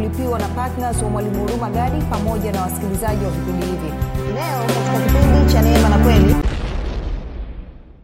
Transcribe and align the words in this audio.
kulipiwa 0.00 0.38
na 0.38 0.48
ptns 0.48 1.02
wa 1.02 1.08
mwalimu 1.10 1.40
huruma 1.40 1.70
gadi 1.70 2.02
pamoja 2.04 2.52
na 2.52 2.62
wasikilizaji 2.62 3.24
wa 3.24 3.30
vipindi 3.30 3.66
hivi. 3.66 3.92
Leo 4.34 4.60
katika 4.66 5.18
kipindi 5.20 5.52
cha 5.52 5.62
neema 5.62 5.88
na 5.88 5.98
kweli 5.98 6.36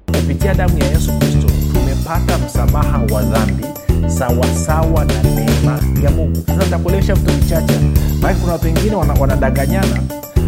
kupitia 0.07 0.55
damu 0.55 0.79
ya 0.79 0.87
yesu 0.87 1.13
kristo 1.19 1.47
tumepata 1.73 2.39
msamaha 2.39 2.99
wa 3.15 3.23
dhambi 3.23 3.65
sawasawa 4.07 5.05
na 5.05 5.23
neema 5.23 5.79
ya 6.03 6.11
mungu. 6.11 6.43
Sasa 6.47 6.65
nitakuelewesha 6.65 7.15
vitu 7.15 7.33
vichache. 7.33 7.75
Maake 8.23 8.39
kuna 8.41 8.53
watu 8.53 8.65
wengine 8.67 8.97
wana- 8.97 9.15
wanadanganyana 9.15 9.99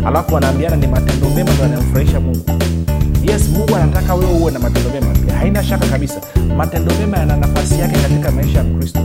alafu 0.07 0.35
wanaambiana 0.35 0.77
ni 0.77 0.87
matendo 0.87 1.31
mema 1.31 1.51
ndo 1.55 1.63
yanamfurahisha 1.63 2.21
mungu. 2.21 2.45
Yes 3.29 3.49
mungu 3.49 3.77
anataka 3.77 4.15
wewe 4.15 4.33
uwe 4.33 4.53
na 4.53 4.59
matendo 4.59 4.91
mema. 4.91 5.07
Pia 5.27 5.35
haina 5.35 5.65
shaka 5.65 5.87
kabisa. 5.87 6.21
Matendo 6.57 6.93
mema 7.01 7.19
yana 7.19 7.37
nafasi 7.37 7.79
yake 7.81 7.99
katika 7.99 8.31
maisha 8.31 8.59
ya 8.59 8.65
mkristo 8.65 9.01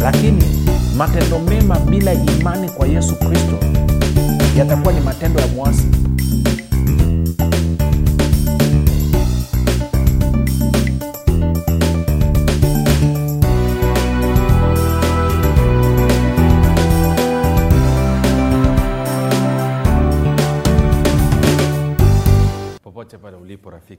lakini 0.00 0.44
matendo 0.96 1.38
mema 1.38 1.78
bila 1.78 2.12
imani 2.14 2.68
kwa 2.68 2.86
yesu 2.86 3.14
kristo 3.16 3.58
yatakuwa 4.58 4.92
ni 4.92 5.00
matendo 5.00 5.40
ya 5.40 5.46
mwasi 5.46 5.86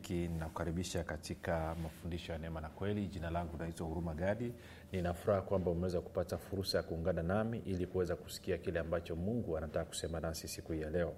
rafiki 0.08 0.28
ninakukaribisha 0.28 1.04
katika 1.04 1.76
mafundisho 1.84 2.34
ya 2.34 2.40
neema 2.40 2.62
na 2.62 2.70
kweli. 2.70 3.08
Jina 3.08 3.30
langu 3.30 3.58
naitwa 3.58 3.88
huruma 3.88 4.14
gadi. 4.14 4.54
Ninafuraha 4.92 5.42
kwamba 5.42 5.72
umeweza 5.72 6.02
kupata 6.02 6.38
fursa 6.38 6.78
ya 6.78 6.84
kuungana 6.84 7.24
nami 7.24 7.58
ili 7.66 7.88
kuweza 7.88 8.16
kusikia 8.16 8.58
kile 8.58 8.80
ambacho 8.80 9.16
mungu 9.16 9.58
anataka 9.58 9.86
kusema 9.86 10.20
nasi 10.20 10.48
siku 10.48 10.72
hii 10.74 10.82
ya 10.82 10.90
leo. 10.90 11.14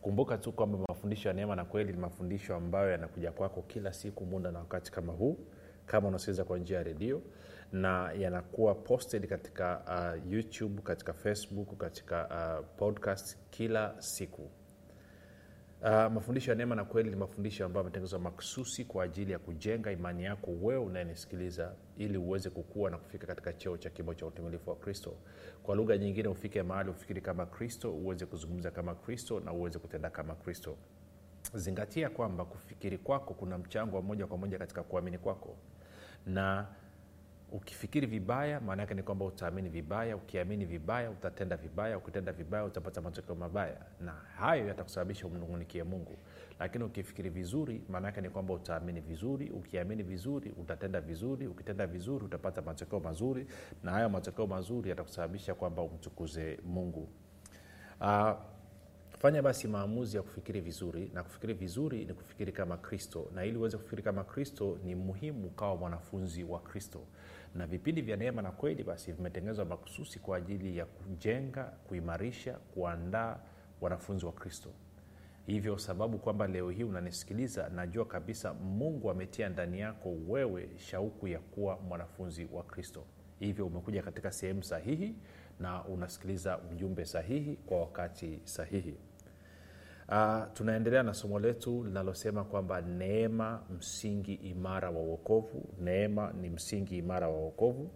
Kumbuka 0.00 0.38
tu 0.38 0.52
kwamba 0.52 0.78
mafundisho 0.88 1.28
ya 1.28 1.34
neema 1.34 1.56
na 1.56 1.64
kweli 1.64 1.92
ni 1.92 1.98
mafundisho 1.98 2.54
ambayo 2.56 2.90
yanakuja 2.90 3.32
kwako 3.32 3.62
kila 3.62 3.92
siku 3.92 4.26
muda 4.26 4.50
na 4.50 4.58
wakati 4.58 4.92
kama 4.92 5.12
huu. 5.12 5.38
Kama 5.86 6.08
unasikiliza 6.08 6.44
kwa 6.44 6.58
njia 6.58 6.76
ya 6.76 6.82
redio 6.82 7.22
na 7.72 8.12
yanakuwa 8.12 8.74
posted 8.74 9.26
katika 9.28 9.82
uh, 10.26 10.32
youtube 10.32 10.82
katika 10.82 11.12
facebook 11.12 11.76
katika 11.76 12.28
uh, 12.60 12.66
podcast 12.76 13.38
kila 13.50 13.94
siku 13.98 14.50
Uh, 15.82 15.88
mafundisho 16.12 16.50
ya 16.50 16.56
neema 16.56 16.74
na 16.74 16.84
kweli 16.84 17.10
ni 17.10 17.16
mafundisho 17.16 17.64
ambayo 17.64 17.80
ametengenezwa 17.80 18.18
maksusi 18.18 18.84
kwa 18.84 19.04
ajili 19.04 19.32
ya 19.32 19.38
kujenga 19.38 19.92
imani 19.92 20.24
yako 20.24 20.50
wewe 20.50 20.84
unayenisikiliza 20.84 21.74
ili 21.96 22.18
uweze 22.18 22.50
kukua 22.50 22.90
na 22.90 22.98
kufika 22.98 23.26
katika 23.26 23.52
cheo 23.52 23.76
cha 23.76 23.90
kimo 23.90 24.14
cha 24.14 24.26
utimilifu 24.26 24.70
wa 24.70 24.76
kristo. 24.76 25.14
Kwa 25.62 25.76
lugha 25.76 25.96
nyingine 25.98 26.28
ufike 26.28 26.62
mahali 26.62 26.90
ufikiri 26.90 27.20
kama 27.20 27.46
kristo 27.46 27.92
uweze 27.94 28.26
kuzungumza 28.26 28.70
kama 28.70 28.94
kristo 28.94 29.40
na 29.40 29.52
uweze 29.52 29.78
kutenda 29.78 30.10
kama 30.10 30.34
kristo. 30.34 30.76
Zingatia 31.54 32.10
kwamba 32.10 32.44
kufikiri 32.44 32.98
kwako 32.98 33.34
kuna 33.34 33.58
mchango 33.58 33.96
wa 33.96 34.02
moja 34.02 34.26
kwa 34.26 34.38
moja 34.38 34.58
katika 34.58 34.82
kuamini 34.82 35.18
kwako. 35.18 35.56
Na 36.26 36.66
ukifikiri 37.52 38.06
vibaya 38.06 38.60
maana 38.60 38.82
yake 38.82 38.94
ni 38.94 39.02
kwamba 39.02 39.24
utaamini 39.24 39.68
vibaya 39.68 40.16
ukiamini 40.16 40.64
vibaya 40.64 41.10
utatenda 41.10 41.56
vibaya 41.56 41.98
ukitenda 41.98 42.32
vibaya 42.32 42.64
utapata 42.64 43.00
matokeo 43.00 43.34
mabaya. 43.34 43.76
Na 44.00 44.12
hayo 44.12 44.66
yatakusababisha 44.68 45.26
umnungunikie 45.26 45.82
mungu. 45.84 46.16
Lakini 46.60 46.84
ukifikiri 46.84 47.30
vizuri 47.30 47.82
maana 47.88 48.06
yake 48.08 48.20
ni 48.20 48.30
kwamba 48.30 48.54
utaamini 48.54 49.00
vizuri 49.00 49.50
ukiamini 49.50 50.02
vizuri 50.02 50.50
utatenda 50.50 51.00
vizuri 51.00 51.46
ukitenda 51.46 51.86
vizuri 51.86 52.24
utapata 52.24 52.62
matokeo 52.62 53.00
mazuri. 53.00 53.46
Na 53.82 53.90
hayo 53.92 54.08
matokeo 54.08 54.46
mazuri 54.46 54.90
yatakusababisha 54.90 55.54
kwamba 55.54 55.82
umtukuze 55.82 56.58
mungu. 56.64 57.08
Uh, 58.00 58.30
fanya 59.18 59.42
basi 59.42 59.68
maamuzi 59.68 60.16
ya 60.16 60.22
kufikiri 60.22 60.60
vizuri. 60.60 61.10
Na 61.14 61.22
kufikiri 61.22 61.54
vizuri 61.54 62.04
ni 62.04 62.14
kufikiri 62.14 62.52
kama 62.52 62.76
kristo. 62.76 63.30
Na 63.34 63.44
ili 63.44 63.58
uweze 63.58 63.76
kufikiri 63.76 64.02
kama 64.02 64.24
kristo 64.24 64.78
ni 64.84 64.94
muhimu 64.94 65.46
ukawa 65.46 65.76
mwanafunzi 65.76 66.44
wa 66.44 66.60
kristo 66.60 67.00
na 67.54 67.66
vipindi 67.66 68.02
vya 68.02 68.16
neema 68.16 68.42
na 68.42 68.50
kweli 68.52 68.84
basi 68.84 69.12
vimetengenezwa 69.12 69.64
makususi 69.64 70.18
kwa 70.18 70.36
ajili 70.36 70.76
ya 70.76 70.86
kujenga 70.86 71.64
kuimarisha 71.64 72.52
kuandaa 72.52 73.38
wanafunzi 73.80 74.26
wa 74.26 74.32
kristo. 74.32 74.70
Hivyo 75.46 75.78
sababu 75.78 76.18
kwamba 76.18 76.46
leo 76.46 76.70
hii 76.70 76.84
unanisikiliza 76.84 77.68
najua 77.68 78.04
kabisa 78.04 78.54
mungu 78.54 79.10
ametia 79.10 79.48
ndani 79.48 79.80
yako 79.80 80.16
wewe 80.28 80.68
shauku 80.76 81.28
ya 81.28 81.38
kuwa 81.38 81.76
mwanafunzi 81.76 82.48
wa 82.52 82.62
kristo. 82.62 83.04
Hivyo 83.38 83.66
umekuja 83.66 84.02
katika 84.02 84.32
sehemu 84.32 84.62
sahihi 84.62 85.14
na 85.60 85.84
unasikiliza 85.84 86.58
ujumbe 86.58 87.04
sahihi 87.04 87.56
kwa 87.56 87.80
wakati 87.80 88.40
sahihi 88.44 88.94
uh, 90.10 90.52
tunaendelea 90.52 91.02
na 91.02 91.14
somo 91.14 91.38
letu 91.38 91.84
linalosema 91.84 92.44
kwamba 92.44 92.80
neema 92.80 93.62
msingi 93.78 94.34
imara 94.34 94.90
wa 94.90 95.00
uokovu 95.00 95.68
neema 95.80 96.32
ni 96.32 96.50
msingi 96.50 96.98
imara 96.98 97.28
wa 97.28 97.36
uokovu 97.38 97.90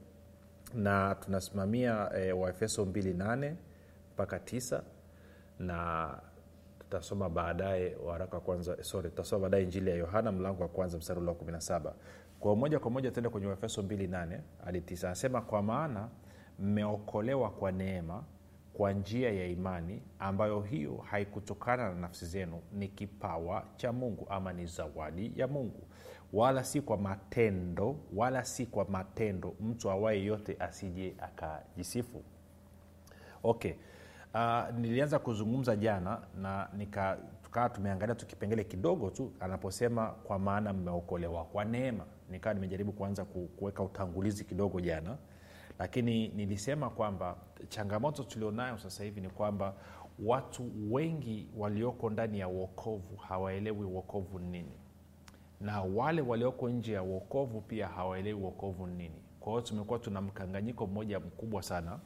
na 0.75 1.15
tunasimamia 1.15 2.11
e, 2.17 2.33
waefeso 2.33 2.85
28 2.85 3.55
mpaka 4.15 4.37
9 4.39 4.81
na 5.59 6.09
tutasoma 6.79 7.29
baadaye 7.29 7.97
waraka 8.07 8.37
wa 8.37 8.43
kwanza 8.43 8.85
sorry 8.85 9.11
tutasoma 9.11 9.43
baadaye 9.43 9.63
injili 9.65 9.91
ya 9.91 9.97
yohana 9.97 10.33
mlango 10.33 10.63
wa 10.63 10.69
kwanza 10.69 10.99
mstari 10.99 11.21
wa 11.21 11.35
17 11.35 11.93
kwa 12.41 12.57
moja 12.57 12.79
kwa 12.79 12.91
moja 12.91 13.11
tuende 13.11 13.29
kwenye 13.29 13.47
waefeso 13.47 13.83
28 13.83 14.41
hadi 14.65 14.81
9 14.81 15.07
anasema 15.07 15.41
kwa 15.43 15.63
maana 15.63 16.09
mmeokolewa 16.59 17.51
kwa 17.51 17.73
neema 17.73 18.25
kwa 18.75 18.93
njia 18.93 19.33
ya 19.33 19.47
imani 19.47 20.03
ambayo 20.19 20.61
hiyo 20.61 20.97
haikutokana 20.97 21.89
na 21.89 21.95
nafsi 21.95 22.27
zenu 22.27 22.61
ni 22.73 22.89
kipawa 22.89 23.65
cha 23.77 23.93
mungu 23.93 24.27
ama 24.31 24.53
ni 24.53 24.67
zawadi 24.67 25.33
ya 25.37 25.49
mungu. 25.49 25.87
Wala 26.33 26.65
si 26.65 26.81
kwa 26.81 26.97
matendo 26.97 27.97
wala 28.15 28.45
si 28.45 28.67
kwa 28.67 28.85
matendo 28.85 29.55
mtu 29.61 29.91
awaye 29.91 30.25
yote 30.25 30.57
asije 30.61 31.15
akajisifu. 31.19 32.23
Okay. 33.43 33.73
Uh, 34.35 34.75
nilianza 34.79 35.19
kuzungumza 35.19 35.77
jana 35.77 36.21
na 36.41 36.69
nika 36.77 37.19
tukawa 37.43 37.69
tumeangalia 37.69 38.15
tu 38.15 38.27
kipengele 38.27 38.65
kidogo 38.65 39.11
tu 39.11 39.33
anaposema 39.41 40.07
kwa 40.07 40.39
maana 40.39 40.73
mmeokolewa 40.73 41.45
kwa 41.45 41.65
neema. 41.65 42.05
Nikawa 42.31 42.55
nimejaribu 42.55 42.93
kuanza 42.93 43.25
kuweka 43.25 43.83
utangulizi 43.83 44.45
kidogo 44.45 44.81
jana 44.81 45.17
lakini 45.79 46.29
nilisema 46.29 46.91
kwamba 46.91 47.37
changamoto 47.69 48.23
tulionayo 48.25 48.79
sasa 48.79 49.05
hivi 49.05 49.21
ni 49.21 49.29
kwamba 49.31 49.75
watu 50.19 50.71
wengi 50.91 51.49
walioko 51.57 52.11
ndani 52.11 52.39
ya 52.39 52.49
uokovu 52.49 53.17
hawaelewi 53.17 53.85
uokovu 53.85 54.39
ni 54.39 54.49
nini. 54.49 54.73
Na 55.61 55.83
wale 55.83 56.23
walioko 56.23 56.69
nje 56.69 56.93
ya 56.93 57.03
uokovu 57.03 57.61
pia 57.61 57.89
hawaelewi 57.89 58.41
uokovu 58.41 58.87
ni 58.87 58.95
nini. 58.97 59.23
Kwa 59.41 59.53
hiyo 59.53 59.61
tumekuwa 59.63 59.99
tuna 59.99 60.21
mkanganyiko 60.21 60.87
mmoja 60.87 61.21
mkubwa 61.21 61.63
sana. 61.63 61.99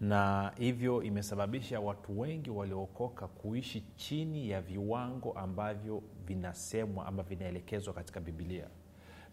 Na 0.00 0.52
hivyo 0.58 1.02
imesababisha 1.02 1.80
watu 1.80 2.20
wengi 2.20 2.50
waliookoka 2.50 3.28
kuishi 3.28 3.80
chini 3.96 4.50
ya 4.50 4.60
viwango 4.62 5.32
ambavyo 5.32 6.02
vinasemwa 6.26 7.06
ama 7.06 7.22
vinaelekezwa 7.22 7.94
katika 7.94 8.20
bibilia 8.20 8.66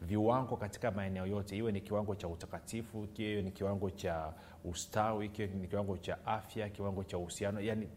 viwango 0.01 0.57
katika 0.57 0.91
maeneo 0.91 1.25
yote. 1.27 1.57
Iwe 1.57 1.71
ni 1.71 1.81
kiwango 1.81 2.15
cha 2.15 2.27
utakatifu 2.27 3.07
kiwe 3.07 3.41
ni 3.41 3.51
kiwango 3.51 3.89
cha 3.89 4.33
ustawi 4.63 5.29
kiwe 5.29 5.47
ni 5.47 5.67
kiwango 5.67 5.97
cha 5.97 6.25
afya 6.25 6.69
kiwango 6.69 7.03
cha 7.03 7.17
uhusiano 7.17 7.61
yani 7.61 7.89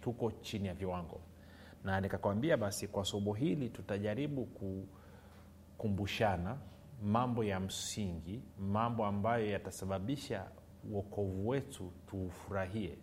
tuko 0.00 0.30
chini 0.32 0.68
ya 0.68 0.74
viwango. 0.74 1.20
Na 1.84 2.00
nikakwambia 2.00 2.56
basi 2.56 2.88
kwa 2.88 3.04
somo 3.04 3.32
hili 3.34 3.68
tutajaribu 3.68 4.46
kukumbushana 5.76 6.58
mambo 7.02 7.44
ya 7.44 7.60
msingi 7.60 8.42
mambo 8.58 9.06
ambayo 9.06 9.50
yatasababisha 9.50 10.46
uokovu 10.90 11.48
wetu 11.48 11.92
tuufurahie 12.06 12.98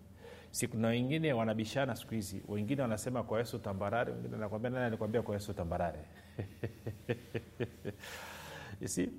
si 0.57 0.67
kuna 0.67 0.87
wengine 0.87 1.33
wanabishana 1.33 1.95
siku 1.95 2.13
hizi. 2.13 2.43
Wengine 2.47 2.81
wanasema 2.81 3.23
kwa 3.23 3.39
yesu 3.39 3.59
tambarare 3.59 4.11
wengine 4.13 4.35
anakwambia 4.35 4.69
nani 4.71 4.85
alikwambia 4.85 5.21
kwa 5.21 5.33
yesu 5.35 5.53
tambarare? 5.53 5.99
Si 8.85 9.09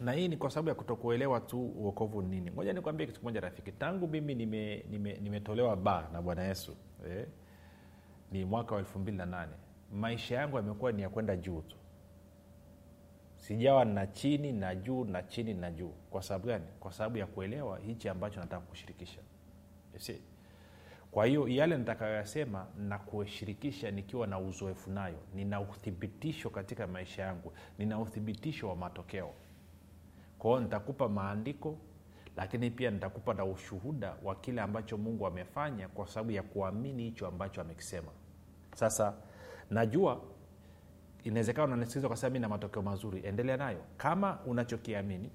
na 0.00 0.12
hii 0.12 0.28
ni 0.28 0.36
kwa 0.36 0.50
sababu 0.50 0.68
ya 0.68 0.74
kutokuelewa 0.74 1.40
tu 1.40 1.66
uokovu 1.66 2.22
ni 2.22 2.28
nini. 2.28 2.50
Ngoja 2.50 2.72
nikwambie 2.72 3.06
kitu 3.06 3.18
kimoja 3.20 3.40
rafiki. 3.40 3.72
Tangu 3.72 4.08
mimi 4.08 4.34
nimetolewa 4.34 4.82
nime, 4.90 5.18
nime 5.20 5.40
ba 5.84 6.08
na 6.12 6.22
bwana 6.22 6.42
yesu 6.44 6.76
eh? 7.08 7.26
ni 8.32 8.44
mwaka 8.44 8.74
wa 8.74 8.80
elfu 8.80 8.98
mbili 8.98 9.16
na 9.16 9.26
nane 9.26 9.52
maisha 9.92 10.34
yangu 10.36 10.56
yamekuwa 10.56 10.92
ni 10.92 11.02
ya 11.02 11.08
kwenda 11.08 11.36
juu 11.36 11.60
tu. 11.60 11.76
Sijawa 13.36 13.84
na 13.84 14.06
chini 14.06 14.52
na 14.52 14.74
juu 14.74 15.04
na 15.04 15.22
chini 15.22 15.54
na 15.54 15.70
juu. 15.70 15.92
Kwa 16.10 16.22
sababu 16.22 16.46
gani? 16.46 16.64
Kwa 16.80 16.92
sababu 16.92 17.18
ya 17.18 17.26
kuelewa 17.26 17.78
hichi 17.78 18.08
ambacho 18.08 18.40
nataka 18.40 18.66
kushirikisha. 18.66 19.20
See? 19.98 20.20
Kwa 21.14 21.26
hiyo 21.26 21.48
yale 21.48 21.76
nitakayoyasema 21.78 22.66
na 22.78 22.98
kushirikisha 22.98 23.90
nikiwa 23.90 24.26
na 24.26 24.38
uzoefu 24.38 24.90
nayo. 24.90 25.18
Nina 25.34 25.60
uthibitisho 25.60 26.50
katika 26.50 26.86
maisha 26.86 27.22
yangu. 27.22 27.52
Nina 27.78 28.00
uthibitisho 28.00 28.68
wa 28.68 28.76
matokeo. 28.76 29.30
Kwao 30.38 30.60
nitakupa 30.60 31.08
maandiko 31.08 31.78
lakini 32.36 32.70
pia 32.70 32.90
nitakupa 32.90 33.34
na 33.34 33.44
ushuhuda 33.44 34.16
wa 34.22 34.34
kile 34.34 34.60
ambacho 34.60 34.98
mungu 34.98 35.26
amefanya 35.26 35.88
kwa 35.88 36.06
sababu 36.08 36.30
ya 36.30 36.42
kuamini 36.42 37.02
hicho 37.02 37.26
ambacho 37.26 37.60
amekisema. 37.60 38.12
Sasa 38.76 39.14
najua 39.70 40.20
inawezekana 41.24 41.64
unanisikiliza 41.64 42.08
kwa 42.08 42.16
sababu 42.16 42.32
mi 42.32 42.38
na 42.40 42.48
matokeo 42.48 42.82
mazuri. 42.82 43.20
Endelea 43.26 43.56
nayo. 43.56 43.84
Kama 43.96 44.38
unachokiamini 44.46 45.30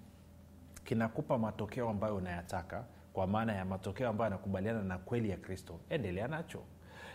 kinakupa 0.83 1.37
matokeo 1.37 1.89
ambayo 1.89 2.15
unayataka 2.15 2.85
kwa 3.13 3.27
maana 3.27 3.53
ya 3.53 3.65
matokeo 3.65 4.09
ambayo 4.09 4.31
yanakubaliana 4.31 4.83
na 4.83 4.97
kweli 4.97 5.29
ya 5.29 5.37
kristo. 5.37 5.79
Endelea 5.89 6.27
nacho. 6.27 6.63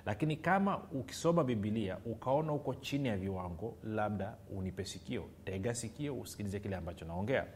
Lakini 0.06 0.36
kama 0.36 0.78
ukisoma 0.78 1.44
bibilia 1.44 1.98
ukaona 2.04 2.52
uko 2.52 2.74
chini 2.74 3.08
ya 3.08 3.16
viwango 3.16 3.76
labda 3.84 4.36
unipe 4.50 4.84
sikio. 4.84 5.24
Tega 5.44 5.74
sikio 5.74 6.16
usikilize 6.20 6.60
kile 6.60 6.76
ambacho 6.76 7.04
naongea. 7.04 7.46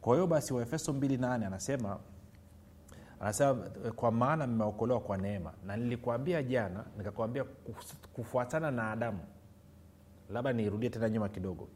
Kwa 0.00 0.14
hiyo 0.14 0.26
basi 0.26 0.54
waefeso 0.54 0.92
28 0.92 1.46
anasema 1.46 1.98
anasema 3.20 3.54
kwa 3.96 4.10
maana 4.12 4.46
mmeokolewa 4.46 5.00
kwa 5.00 5.16
neema. 5.16 5.52
Na 5.66 5.76
nilikuambia 5.76 6.42
jana 6.42 6.84
nikakwambia 6.98 7.44
kufuatana 8.12 8.70
na 8.70 8.90
adamu. 8.92 9.20
Labda 10.30 10.52
niirudie 10.52 10.90
tena 10.90 11.08
nyuma 11.08 11.28
kidogo. 11.28 11.68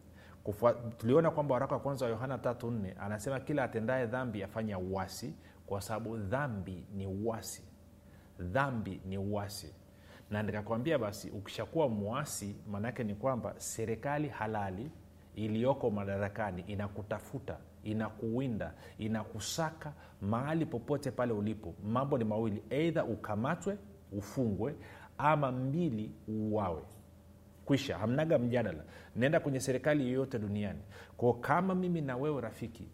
Kufu, 0.44 0.70
tuliona 0.98 1.30
kwamba 1.30 1.54
waraka 1.54 1.74
wa 1.74 1.80
kwanza 1.80 2.04
wa 2.04 2.10
yohana 2.10 2.38
tatu 2.38 2.70
nne 2.70 2.94
anasema 3.00 3.40
kila 3.40 3.64
atendaye 3.64 4.06
dhambi 4.06 4.42
afanya 4.42 4.78
uasi 4.78 5.34
kwa 5.66 5.80
sababu 5.80 6.16
dhambi 6.16 6.86
ni 6.94 7.06
uwasi 7.06 7.62
dhambi 8.38 9.00
ni 9.06 9.18
uwasi 9.18 9.74
na 10.30 10.42
nikakwambia 10.42 10.98
basi 10.98 11.30
ukishakuwa 11.30 11.88
mwasi 11.88 12.56
maanaake 12.70 13.04
ni 13.04 13.14
kwamba 13.14 13.54
serikali 13.56 14.28
halali 14.28 14.90
iliyoko 15.34 15.90
madarakani 15.90 16.64
inakutafuta 16.66 17.58
inakuwinda 17.82 18.74
inakusaka 18.98 19.92
mahali 20.20 20.66
popote 20.66 21.10
pale 21.10 21.32
ulipo. 21.32 21.74
Mambo 21.84 22.18
ni 22.18 22.24
mawili 22.24 22.62
eidha 22.70 23.04
ukamatwe 23.04 23.78
ufungwe 24.12 24.74
ama 25.18 25.52
mbili 25.52 26.12
uuawe. 26.28 26.82
Kwisha 27.64 27.98
hamnaga 27.98 28.38
mjadala. 28.38 28.84
Naenda 29.16 29.40
kwenye 29.40 29.60
serikali 29.60 30.04
yoyote 30.06 30.38
duniani. 30.38 30.80
Kwao 31.16 31.32
kama 31.32 31.74
mimi 31.74 32.00
na 32.00 32.16
wewe 32.16 32.40
rafiki 32.40 32.88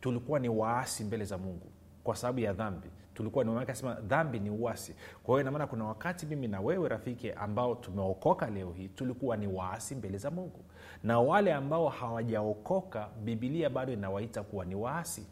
tulikuwa 0.00 0.38
ni 0.40 0.48
waasi 0.48 1.04
mbele 1.04 1.24
za 1.24 1.38
mungu 1.38 1.72
kwa 2.04 2.16
sababu 2.16 2.40
ya 2.40 2.52
dhambi. 2.52 2.88
Tulikuwa 3.14 3.44
nimakasema 3.44 3.94
dhambi 3.94 4.40
ni 4.40 4.50
uasi. 4.50 4.94
Kwa 5.22 5.34
hiyo 5.34 5.40
inamaana 5.40 5.66
kuna 5.66 5.84
wakati 5.84 6.26
mimi 6.26 6.48
na 6.48 6.60
wewe 6.60 6.88
rafiki 6.88 7.32
ambao 7.32 7.74
tumeokoka 7.74 8.50
leo 8.50 8.72
hii 8.72 8.88
tulikuwa 8.88 9.36
ni 9.36 9.46
waasi 9.46 9.94
mbele 9.94 10.18
za 10.18 10.30
mungu. 10.30 10.64
Na 11.02 11.20
wale 11.20 11.52
ambao 11.54 11.88
hawajaokoka 11.88 13.08
bibilia 13.24 13.70
bado 13.70 13.92
inawaita 13.92 14.42
kuwa 14.42 14.64
ni 14.64 14.74
waasi. 14.74 15.26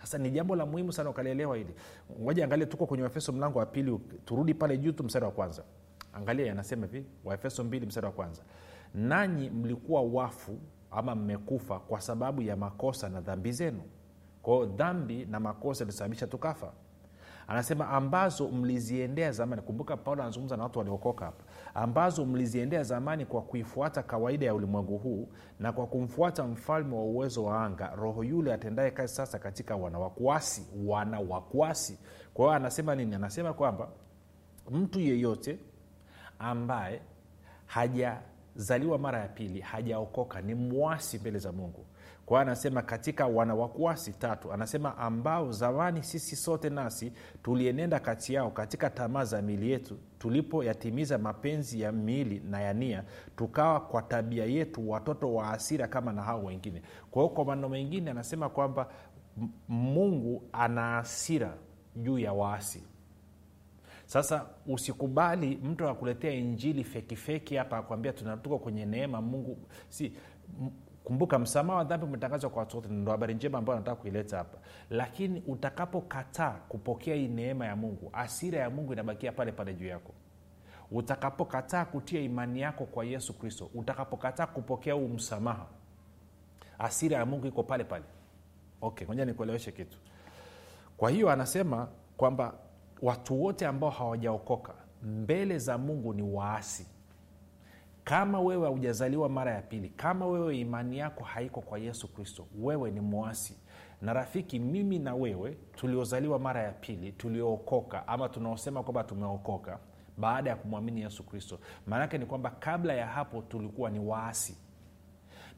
Sasa 0.00 0.18
ni 0.18 0.30
jambo 0.30 0.56
la 0.56 0.66
muhimu 0.66 0.92
sana 0.92 1.10
ukalielewa 1.10 1.56
hili. 1.56 1.74
Ngoja 2.20 2.44
angalia 2.44 2.66
tuko 2.66 2.86
kwenye 2.86 3.02
waefeso 3.02 3.32
mlango 3.32 3.58
wa 3.58 3.66
pili 3.66 3.98
turudi 4.24 4.54
pale 4.54 4.78
juu 4.78 4.92
tu 4.92 5.04
mstari 5.04 5.24
wa 5.24 5.30
kwanza. 5.30 5.62
Angalia 6.12 6.46
yanasema 6.46 6.86
hivi 6.86 7.06
waefeso 7.24 7.64
mbili 7.64 7.86
mstari 7.86 8.06
wa 8.06 8.12
kwanza. 8.12 8.42
Nanyi 8.94 9.50
mlikuwa 9.50 10.02
wafu 10.02 10.58
ama 10.90 11.14
mmekufa 11.14 11.78
kwa 11.78 12.00
sababu 12.00 12.42
ya 12.42 12.56
makosa 12.56 13.08
na 13.08 13.20
dhambi 13.20 13.52
zenu 13.52 13.82
kwao 14.48 14.66
dhambi 14.66 15.24
na 15.24 15.40
makosa 15.40 15.84
ilisababisha 15.84 16.26
tukafa. 16.26 16.72
Anasema 17.48 17.88
ambazo 17.88 18.48
mliziendea 18.48 19.32
zamani 19.32 19.62
kumbuka 19.62 19.96
paulo 19.96 20.22
anazungumza 20.22 20.56
na 20.56 20.62
watu 20.62 20.78
waliokoka 20.78 21.24
hapa. 21.24 21.44
Ambazo 21.74 22.26
mliziendea 22.26 22.82
zamani 22.82 23.26
kwa 23.26 23.42
kuifuata 23.42 24.02
kawaida 24.02 24.46
ya 24.46 24.54
ulimwengu 24.54 24.98
huu 24.98 25.28
na 25.60 25.72
kwa 25.72 25.86
kumfuata 25.86 26.44
mfalme 26.44 26.94
wa 26.96 27.02
uwezo 27.02 27.44
wa 27.44 27.64
anga 27.64 27.94
roho 27.96 28.24
yule 28.24 28.52
atendaye 28.52 28.90
kazi 28.90 29.14
sasa 29.14 29.38
katika 29.38 29.76
wanawakwasi 29.76 30.66
wanawakwasi 30.86 31.92
wana 31.92 32.30
kwa 32.34 32.44
hiyo 32.44 32.56
anasema 32.56 32.94
nini? 32.94 33.14
Anasema 33.14 33.52
kwamba 33.52 33.88
mtu 34.70 35.00
yeyote 35.00 35.58
ambaye 36.38 37.00
hajazaliwa 37.66 38.98
mara 38.98 39.18
ya 39.18 39.28
pili 39.28 39.60
hajaokoka 39.60 40.40
ni 40.40 40.54
mwasi 40.54 41.18
mbele 41.18 41.38
za 41.38 41.52
mungu 41.52 41.84
kwa 42.28 42.40
anasema 42.40 42.82
katika 42.82 43.26
wana 43.26 43.54
wakuasi 43.54 44.12
tatu 44.12 44.52
anasema 44.52 44.96
ambao 44.98 45.52
zamani 45.52 46.02
sisi 46.02 46.36
sote 46.36 46.70
nasi 46.70 47.12
tulienenda 47.42 48.00
kati 48.00 48.34
yao 48.34 48.50
katika 48.50 48.90
tamaa 48.90 49.24
za 49.24 49.42
miili 49.42 49.70
yetu 49.70 49.98
tulipoyatimiza 50.18 51.18
mapenzi 51.18 51.80
ya 51.80 51.92
miili 51.92 52.40
na 52.40 52.60
ya 52.60 52.72
nia 52.72 53.04
tukawa 53.36 53.80
kwa 53.80 54.02
tabia 54.02 54.44
yetu 54.44 54.90
watoto 54.90 55.34
wa 55.34 55.50
asira 55.50 55.88
kama 55.88 56.12
na 56.12 56.22
hao 56.22 56.44
wengine. 56.44 56.82
Kwa 57.10 57.22
hiyo 57.22 57.34
kwa 57.34 57.44
maneno 57.44 57.68
mengine 57.68 58.10
anasema 58.10 58.48
kwamba 58.48 58.88
mungu 59.68 60.42
ana 60.52 60.98
asira 60.98 61.54
juu 61.96 62.18
ya 62.18 62.32
waasi. 62.32 62.82
Sasa 64.06 64.46
usikubali 64.66 65.56
mtu 65.56 65.88
akuletea 65.88 66.32
injili 66.32 66.84
fekifeki 66.84 67.56
hapa 67.56 67.78
akwambia 67.78 68.12
tunatuka 68.12 68.58
kwenye 68.58 68.86
neema 68.86 69.22
mungu 69.22 69.58
si 69.88 70.12
kumbuka 71.08 71.38
msamaha 71.38 71.78
wa 71.78 71.84
dhambi 71.84 72.06
umetangazwa 72.06 72.50
kwa 72.50 72.60
watu 72.60 72.76
wote. 72.76 72.88
Ndo 72.88 73.12
habari 73.12 73.34
njema 73.34 73.58
ambayo 73.58 73.76
anataka 73.76 74.00
kuileta 74.00 74.36
hapa. 74.38 74.58
Lakini 74.90 75.42
utakapokataa 75.46 76.50
kupokea 76.68 77.14
hii 77.14 77.28
neema 77.28 77.66
ya 77.66 77.76
mungu 77.76 78.10
asira 78.12 78.58
ya 78.58 78.70
mungu 78.70 78.92
inabakia 78.92 79.32
pale 79.32 79.52
pale 79.52 79.74
juu 79.74 79.86
yako. 79.86 80.12
Utakapokataa 80.90 81.84
kutia 81.84 82.20
imani 82.20 82.60
yako 82.60 82.84
kwa 82.86 83.04
yesu 83.04 83.38
kristo 83.38 83.70
utakapokataa 83.74 84.46
kupokea 84.46 84.94
huu 84.94 85.08
msamaha 85.08 85.66
asira 86.78 87.16
ya 87.18 87.26
mungu 87.26 87.46
iko 87.46 87.62
pale 87.62 87.84
pale. 87.84 88.04
Okay 88.80 89.06
moja 89.06 89.24
nikueleweshe 89.24 89.72
kitu. 89.72 89.98
Kwa 90.96 91.10
hiyo 91.10 91.30
anasema 91.30 91.88
kwamba 92.16 92.54
watu 93.02 93.42
wote 93.42 93.66
ambao 93.66 93.90
hawajaokoka 93.90 94.74
mbele 95.02 95.58
za 95.58 95.78
mungu 95.78 96.14
ni 96.14 96.22
waasi 96.22 96.86
kama 98.08 98.40
wewe 98.40 98.66
haujazaliwa 98.66 99.28
mara 99.28 99.54
ya 99.54 99.62
pili 99.62 99.88
kama 99.88 100.26
wewe 100.26 100.58
imani 100.58 100.98
yako 100.98 101.24
haiko 101.24 101.60
kwa 101.60 101.78
yesu 101.78 102.08
kristo 102.14 102.46
wewe 102.60 102.90
ni 102.90 103.00
mwasi. 103.00 103.56
Na 104.02 104.12
rafiki 104.12 104.58
mimi 104.58 104.98
na 104.98 105.14
wewe 105.14 105.58
tuliozaliwa 105.76 106.38
mara 106.38 106.62
ya 106.62 106.72
pili 106.72 107.12
tuliookoka 107.12 108.08
ama 108.08 108.28
tunaosema 108.28 108.82
kwamba 108.82 109.04
tumeokoka 109.04 109.78
baada 110.18 110.50
ya 110.50 110.56
kumwamini 110.56 111.00
yesu 111.00 111.22
kristo 111.26 111.58
maanake 111.86 112.18
ni 112.18 112.26
kwamba 112.26 112.50
kabla 112.50 112.94
ya 112.94 113.06
hapo 113.06 113.42
tulikuwa 113.42 113.90
ni 113.90 113.98
waasi. 113.98 114.56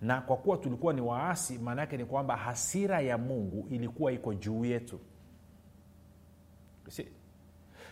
Na 0.03 0.21
kwa 0.21 0.37
kuwa 0.37 0.57
tulikuwa 0.57 0.93
ni 0.93 1.01
waasi 1.01 1.59
maana 1.59 1.81
yake 1.81 1.97
ni 1.97 2.05
kwamba 2.05 2.37
hasira 2.37 3.01
ya 3.01 3.19
mungu 3.19 3.67
ilikuwa 3.71 4.13
iko 4.13 4.35
juu 4.35 4.65
yetu. 4.65 5.01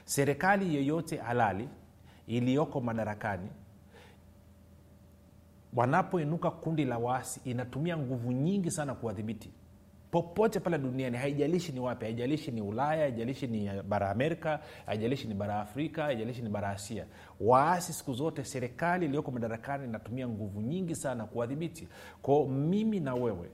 Serikali 0.05 0.75
yeyote 0.75 1.17
halali 1.17 1.69
iliyoko 2.27 2.81
madarakani 2.81 3.49
wanapoinuka 5.75 6.51
kundi 6.51 6.85
la 6.85 6.99
waasi 6.99 7.41
inatumia 7.45 7.97
nguvu 7.97 8.33
nyingi 8.33 8.71
sana 8.71 8.95
kuwadhibiti. 8.95 9.51
Popote 10.11 10.61
pale 10.61 10.79
duniani 10.79 11.17
haijalishi 11.17 11.73
ni 11.73 11.81
wapi 11.81 12.05
haijalishi 12.05 12.51
ni 12.51 12.61
ulaya 12.63 13.03
haijalishi 13.03 13.47
ni 13.47 13.71
bara 13.83 14.11
amerika 14.11 14.61
haijalishi 14.87 15.29
ni 15.29 15.35
bara 15.35 15.61
afrika 15.61 16.03
haijalishi 16.03 16.43
ni 16.43 16.49
bara 16.49 16.69
asia. 16.71 17.07
Waasi 17.41 17.93
siku 17.93 18.13
zote 18.15 18.45
serikali 18.45 19.07
iliyoko 19.07 19.31
madarakani 19.31 19.85
inatumia 19.85 20.29
nguvu 20.29 20.61
nyingi 20.61 20.95
sana 20.95 21.25
kuwadhibiti. 21.25 21.89
Kwao 22.23 22.47
mimi 22.47 23.01
na 23.01 23.15
wewe 23.15 23.51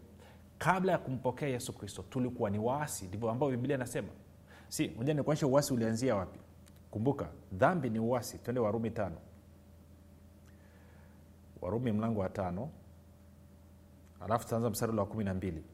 kabla 0.59 0.92
ya 0.92 0.99
kumpokea 0.99 1.49
yesu 1.49 1.73
kristo 1.73 2.04
tulikuwa 2.11 2.50
ni 2.50 2.59
waasi. 2.59 3.04
Ndivyo 3.06 3.30
ambavyo 3.30 3.56
biblia 3.56 3.76
inasema. 3.76 4.09
Si 4.68 4.88
moja 4.97 5.14
nikuonyesha 5.14 5.47
uasi 5.47 5.75
ulianzia 5.75 6.16
wapi. 6.16 6.38
Kumbuka 6.90 7.28
dhambi 7.52 7.90
ni 7.90 7.99
uasi. 7.99 8.38
Twende 8.38 8.61
warumi 8.61 8.90
tano 8.90 9.16
warumi 11.64 11.92
mlango 11.92 12.21
wa 12.21 12.28
tano. 12.28 12.71
Alafu 14.21 14.44
tutaanza 14.44 14.71
mstari 14.71 14.97
wa 14.97 15.06
kumi 15.06 15.25
na 15.25 15.35
mbili. 15.35 15.64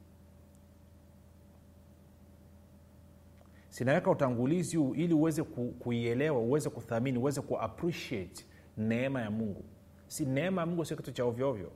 Sinaweka 3.68 4.10
utangulizi 4.10 4.76
huu 4.76 4.94
ili 4.94 5.14
uweze 5.14 5.42
ku, 5.42 5.74
kuielewa 5.78 6.38
uweze 6.38 6.70
kuthamini 6.70 7.18
uweze 7.18 7.40
kuappreciate 7.40 8.46
neema 8.76 9.20
ya 9.22 9.30
mungu. 9.30 9.64
Si 10.06 10.24
neema 10.26 10.60
ya 10.60 10.66
mungu 10.66 10.84
sio 10.84 10.96
kitu 10.96 11.12
cha 11.12 11.24
ovyoovyo 11.24 11.72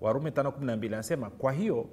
warumi 0.00 0.30
512 0.30 0.86
anasema 0.86 1.30
kwa 1.30 1.52
hiyo 1.52 1.88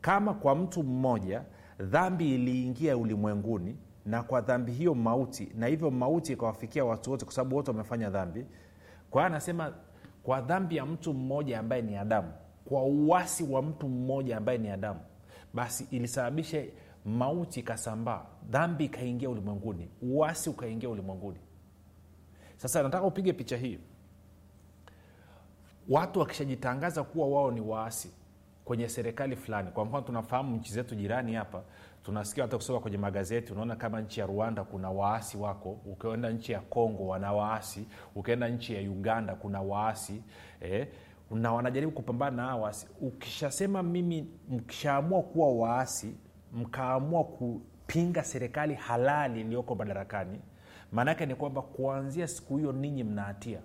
kama 0.00 0.34
kwa 0.34 0.54
mtu 0.54 0.82
mmoja 0.82 1.44
dhambi 1.78 2.34
iliingia 2.34 2.96
ulimwenguni 2.96 3.76
na 4.06 4.22
kwa 4.22 4.40
dhambi 4.40 4.72
hiyo 4.72 4.94
mauti 4.94 5.52
na 5.54 5.66
hivyo 5.66 5.90
mauti 5.90 6.32
ikawafikia 6.32 6.84
watu 6.84 7.10
wote 7.10 7.24
kwa 7.24 7.34
sababu 7.34 7.56
wote 7.56 7.70
wamefanya 7.70 8.10
dhambi 8.10 8.46
kwa 9.10 9.22
hiyo 9.22 9.26
anasema 9.26 9.74
kwa 10.26 10.40
dhambi 10.40 10.76
ya 10.76 10.86
mtu 10.86 11.14
mmoja 11.14 11.58
ambaye 11.58 11.82
ni 11.82 11.96
adamu 11.96 12.32
kwa 12.64 12.82
uwasi 12.82 13.44
wa 13.44 13.62
mtu 13.62 13.88
mmoja 13.88 14.36
ambaye 14.36 14.58
ni 14.58 14.68
adamu 14.70 15.00
basi 15.54 15.86
ilisababisha 15.90 16.64
mauti 17.04 17.60
ikasambaa 17.60 18.26
dhambi 18.50 18.84
ikaingia 18.84 19.30
ulimwenguni 19.30 19.88
uwasi 20.02 20.50
ukaingia 20.50 20.88
ulimwenguni. 20.88 21.38
Sasa 22.56 22.82
nataka 22.82 23.04
upige 23.06 23.32
picha 23.32 23.56
hii. 23.56 23.78
Watu 25.88 26.20
wakishajitangaza 26.20 27.02
kuwa 27.04 27.28
wao 27.28 27.50
ni 27.50 27.60
waasi 27.60 28.10
kwenye 28.66 28.88
serikali 28.88 29.36
fulani. 29.36 29.70
Kwa 29.70 29.84
mfano 29.84 30.02
tunafahamu 30.02 30.56
nchi 30.56 30.72
zetu 30.72 30.94
jirani 30.94 31.34
hapa 31.34 31.62
tunasikia 32.02 32.44
hata 32.44 32.56
kusoma 32.56 32.80
kwenye 32.80 32.98
magazeti 32.98 33.52
unaona 33.52 33.76
kama 33.76 34.00
nchi 34.00 34.20
ya 34.20 34.26
rwanda 34.26 34.64
kuna 34.64 34.90
waasi 34.90 35.36
wako 35.36 35.70
ukienda 35.86 36.30
nchi 36.30 36.52
ya 36.52 36.60
congo 36.60 37.06
wana 37.06 37.32
waasi 37.32 37.88
ukienda 38.14 38.48
nchi 38.48 38.74
ya 38.74 38.80
uganda 38.90 39.34
kuna 39.34 39.60
waasi 39.60 40.22
eh, 40.60 40.88
na 41.30 41.52
wanajaribu 41.52 41.92
kupambana 41.92 42.36
na 42.36 42.42
hawa 42.42 42.62
waasi. 42.62 42.86
Ukishasema 43.00 43.82
mimi 43.82 44.26
mkishaamua 44.48 45.22
kuwa 45.22 45.52
waasi 45.54 46.14
mkaamua 46.52 47.24
kupinga 47.24 48.24
serikali 48.24 48.74
halali 48.74 49.40
iliyoko 49.40 49.74
madarakani 49.74 50.40
maanaake 50.92 51.26
ni 51.26 51.34
kwamba 51.34 51.62
kuanzia 51.62 52.28
siku 52.28 52.56
hiyo 52.56 52.72
ninyi 52.72 53.04
mnahatia 53.04 53.58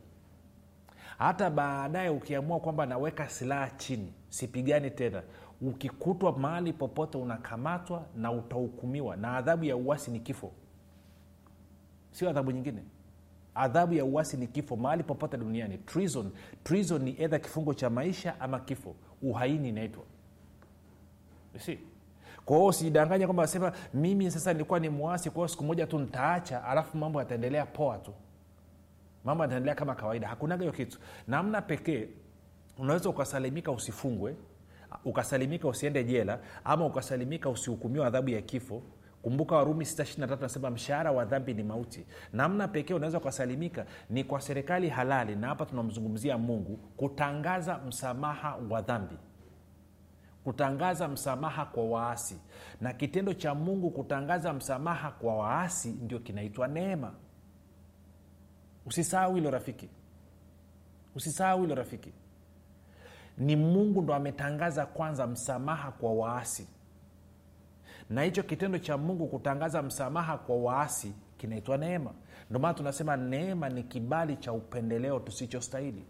hata 1.17 1.49
baadaye 1.49 2.09
ukiamua 2.09 2.59
kwamba 2.59 2.85
naweka 2.85 3.29
silaha 3.29 3.69
chini 3.69 4.13
sipigani 4.31 4.91
tena. 4.91 5.23
Ukikutwa 5.61 6.37
mahali 6.39 6.73
popote 6.73 7.17
unakamatwa 7.17 8.05
na 8.15 8.31
utahukumiwa 8.31 9.15
na 9.15 9.37
adhabu 9.37 9.63
ya 9.65 9.75
uwasi 9.75 10.11
ni 10.11 10.19
kifo. 10.19 10.51
Sio 12.11 12.29
adhabu 12.29 12.51
nyingine. 12.51 12.83
Adhabu 13.55 13.93
ya 13.93 14.05
uwasi 14.05 14.37
ni 14.37 14.47
kifo 14.47 14.75
mahali 14.75 15.03
popote 15.03 15.37
duniani. 15.37 15.77
Treason. 15.77 16.31
Treason 16.63 17.01
ni 17.01 17.15
edha 17.21 17.39
kifungo 17.39 17.73
cha 17.73 17.89
maisha 17.89 18.39
ama 18.39 18.59
kifo. 18.59 18.95
Uhaini 19.21 19.69
inaitwa. 19.69 20.03
Si 21.59 21.79
kwa 22.45 22.57
hiyo 22.57 22.67
usijidanganya 22.69 23.27
kwamba 23.27 23.47
sema 23.47 23.71
mimi 23.93 24.31
sasa 24.31 24.53
nilikuwa 24.53 24.79
ni 24.79 24.89
mwasi 24.89 25.29
kwao 25.29 25.47
siku 25.47 25.63
moja 25.63 25.87
tu 25.87 25.99
nitaacha 25.99 26.63
alafu 26.63 26.97
mambo 26.97 27.19
yataendelea 27.19 27.65
poa 27.65 27.97
tu. 27.97 28.13
Mambo 29.25 29.43
yataendelea 29.43 29.75
kama 29.75 29.95
kawaida. 29.95 30.27
Hakunaga 30.27 30.61
hiyo 30.61 30.73
kitu. 30.73 30.99
Namna 31.27 31.61
pekee 31.61 32.07
unaweza 32.77 33.09
ukasalimika 33.09 33.71
usifungwe 33.71 34.35
ukasalimika 35.05 35.67
usiende 35.67 36.03
jela 36.03 36.39
ama 36.63 36.85
ukasalimika 36.85 37.49
usihukumiwa 37.49 38.07
adhabu 38.07 38.29
ya 38.29 38.41
kifo. 38.41 38.83
Kumbuka 39.21 39.55
warumi 39.55 39.85
623 39.85 40.41
nasema 40.41 40.69
mshahara 40.69 41.11
wa 41.11 41.25
dhambi 41.25 41.53
ni 41.53 41.63
mauti. 41.63 42.05
Namna 42.33 42.67
pekee 42.67 42.93
unaweza 42.93 43.17
ukasalimika 43.17 43.85
ni 44.09 44.23
kwa 44.23 44.41
serikali 44.41 44.89
halali 44.89 45.35
na 45.35 45.47
hapa 45.47 45.65
tunamzungumzia 45.65 46.37
mungu 46.37 46.77
kutangaza 46.77 47.77
msamaha 47.77 48.55
wa 48.69 48.81
dhambi. 48.81 49.15
Kutangaza 50.43 51.07
msamaha 51.07 51.65
kwa 51.65 51.83
waasi. 51.85 52.39
Na 52.81 52.93
kitendo 52.93 53.33
cha 53.33 53.55
mungu 53.55 53.91
kutangaza 53.91 54.53
msamaha 54.53 55.11
kwa 55.11 55.35
waasi 55.37 55.89
ndio 55.89 56.19
kinaitwa 56.19 56.67
neema. 56.67 57.13
Usisahau 58.85 59.35
hilo 59.35 59.51
rafiki. 59.51 59.89
Usisahau 61.15 61.61
hilo 61.61 61.75
rafiki 61.75 62.13
ni 63.37 63.55
mungu 63.55 64.01
ndo 64.01 64.13
ametangaza 64.15 64.85
kwanza 64.85 65.27
msamaha 65.27 65.91
kwa 65.91 66.13
waasi. 66.13 66.67
Na 68.09 68.23
hicho 68.23 68.43
kitendo 68.43 68.77
cha 68.77 68.97
mungu 68.97 69.27
kutangaza 69.27 69.81
msamaha 69.81 70.37
kwa 70.37 70.55
waasi 70.55 71.13
kinaitwa 71.37 71.77
neema. 71.77 72.11
Ndio 72.49 72.59
maana 72.59 72.73
tunasema 72.73 73.17
neema 73.17 73.69
ni 73.69 73.83
kibali 73.83 74.35
cha 74.37 74.53
upendeleo 74.53 75.19
tusichostahili 75.19 76.05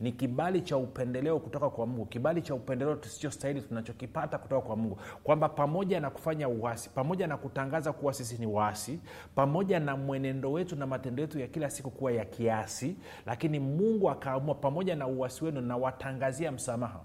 ni 0.00 0.12
kibali 0.12 0.60
cha 0.60 0.76
upendeleo 0.76 1.38
kutoka 1.38 1.70
kwa 1.70 1.86
mungu. 1.86 2.06
Kibali 2.06 2.42
cha 2.42 2.54
upendeleo 2.54 2.94
tusichostahili 2.94 3.62
tunachokipata 3.62 4.38
kutoka 4.38 4.66
kwa 4.66 4.76
mungu. 4.76 4.98
Kwamba 5.24 5.48
pamoja 5.48 6.00
na 6.00 6.10
kufanya 6.10 6.48
uasi 6.48 6.90
pamoja 6.90 7.26
na 7.26 7.36
kutangaza 7.36 7.92
kuwa 7.92 8.12
sisi 8.12 8.38
ni 8.38 8.46
waasi 8.46 9.00
pamoja 9.34 9.80
na 9.80 9.96
mwenendo 9.96 10.52
wetu 10.52 10.76
na 10.76 10.86
matendo 10.86 11.22
yetu 11.22 11.38
ya 11.38 11.46
kila 11.46 11.70
siku 11.70 11.90
kuwa 11.90 12.12
ya 12.12 12.24
kiasi 12.24 12.96
lakini 13.26 13.58
mungu 13.58 14.10
akaamua 14.10 14.54
pamoja 14.54 14.96
na 14.96 15.06
uasi 15.06 15.44
wenu 15.44 15.60
nawatangazia 15.60 16.52
msamaha. 16.52 17.00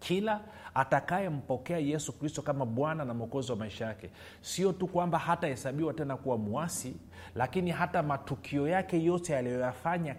Kila 0.00 0.40
atakayempokea 0.74 1.78
yesu 1.78 2.12
kristo 2.18 2.42
kama 2.42 2.66
bwana 2.66 3.04
na 3.04 3.14
mwokozi 3.14 3.52
wa 3.52 3.58
maisha 3.58 3.84
yake 3.86 4.10
sio 4.40 4.72
tu 4.72 4.86
kwamba 4.86 5.18
hatahesabiwa 5.18 5.94
tena 5.94 6.16
kuwa 6.16 6.38
mwasi 6.38 6.96
lakini 7.34 7.70
hata 7.70 8.02
matukio 8.02 8.68
yake 8.68 9.04
yote 9.04 9.36
aliyoyafanya 9.36 10.16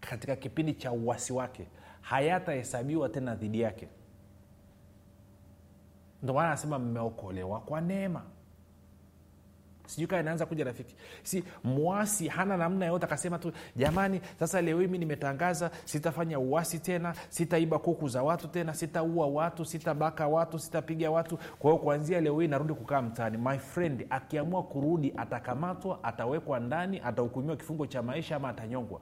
katika 0.00 0.36
kipindi 0.36 0.74
cha 0.74 0.92
uwasi 0.92 1.32
wake 1.32 1.66
hayatahesabiwa 2.00 3.08
tena 3.08 3.34
dhidi 3.34 3.60
yake. 3.60 3.88
Ndo 6.22 6.34
maana 6.34 6.48
anasema 6.48 6.78
mmeokolewa 6.78 7.60
kwa 7.60 7.80
neema. 7.80 8.22
Sijui 9.86 10.06
kaa 10.06 10.20
inaanza 10.20 10.46
kuja 10.46 10.64
rafiki. 10.64 10.96
Si 11.22 11.44
mwasi 11.64 12.28
hana 12.28 12.56
namna 12.56 12.86
yote 12.86 13.04
akasema 13.06 13.38
tu 13.38 13.52
jamani 13.76 14.20
sasa 14.38 14.62
leo 14.62 14.80
hii 14.80 14.86
mi 14.86 14.98
nimetangaza 14.98 15.70
sitafanya 15.84 16.38
uwasi 16.38 16.78
tena 16.78 17.14
sitaiba 17.28 17.78
kuku 17.78 18.08
za 18.08 18.22
watu 18.22 18.48
tena 18.48 18.74
sitaua 18.74 19.26
watu 19.26 19.64
sitabaka 19.64 20.28
watu 20.28 20.58
sitapiga 20.58 21.10
watu. 21.10 21.36
Kwa 21.36 21.70
hiyo 21.70 21.82
kuanzia 21.82 22.20
leo 22.20 22.40
hii 22.40 22.48
narudi 22.48 22.74
kukaa 22.74 23.02
mtaani. 23.02 23.36
My 23.38 23.58
friend 23.58 24.06
akiamua 24.10 24.62
kurudi 24.62 25.12
atakamatwa 25.16 26.04
atawekwa 26.04 26.60
ndani 26.60 27.00
atahukumiwa 27.04 27.56
kifungo 27.56 27.86
cha 27.86 28.02
maisha 28.02 28.36
ama 28.36 28.48
atanyongwa 28.48 29.00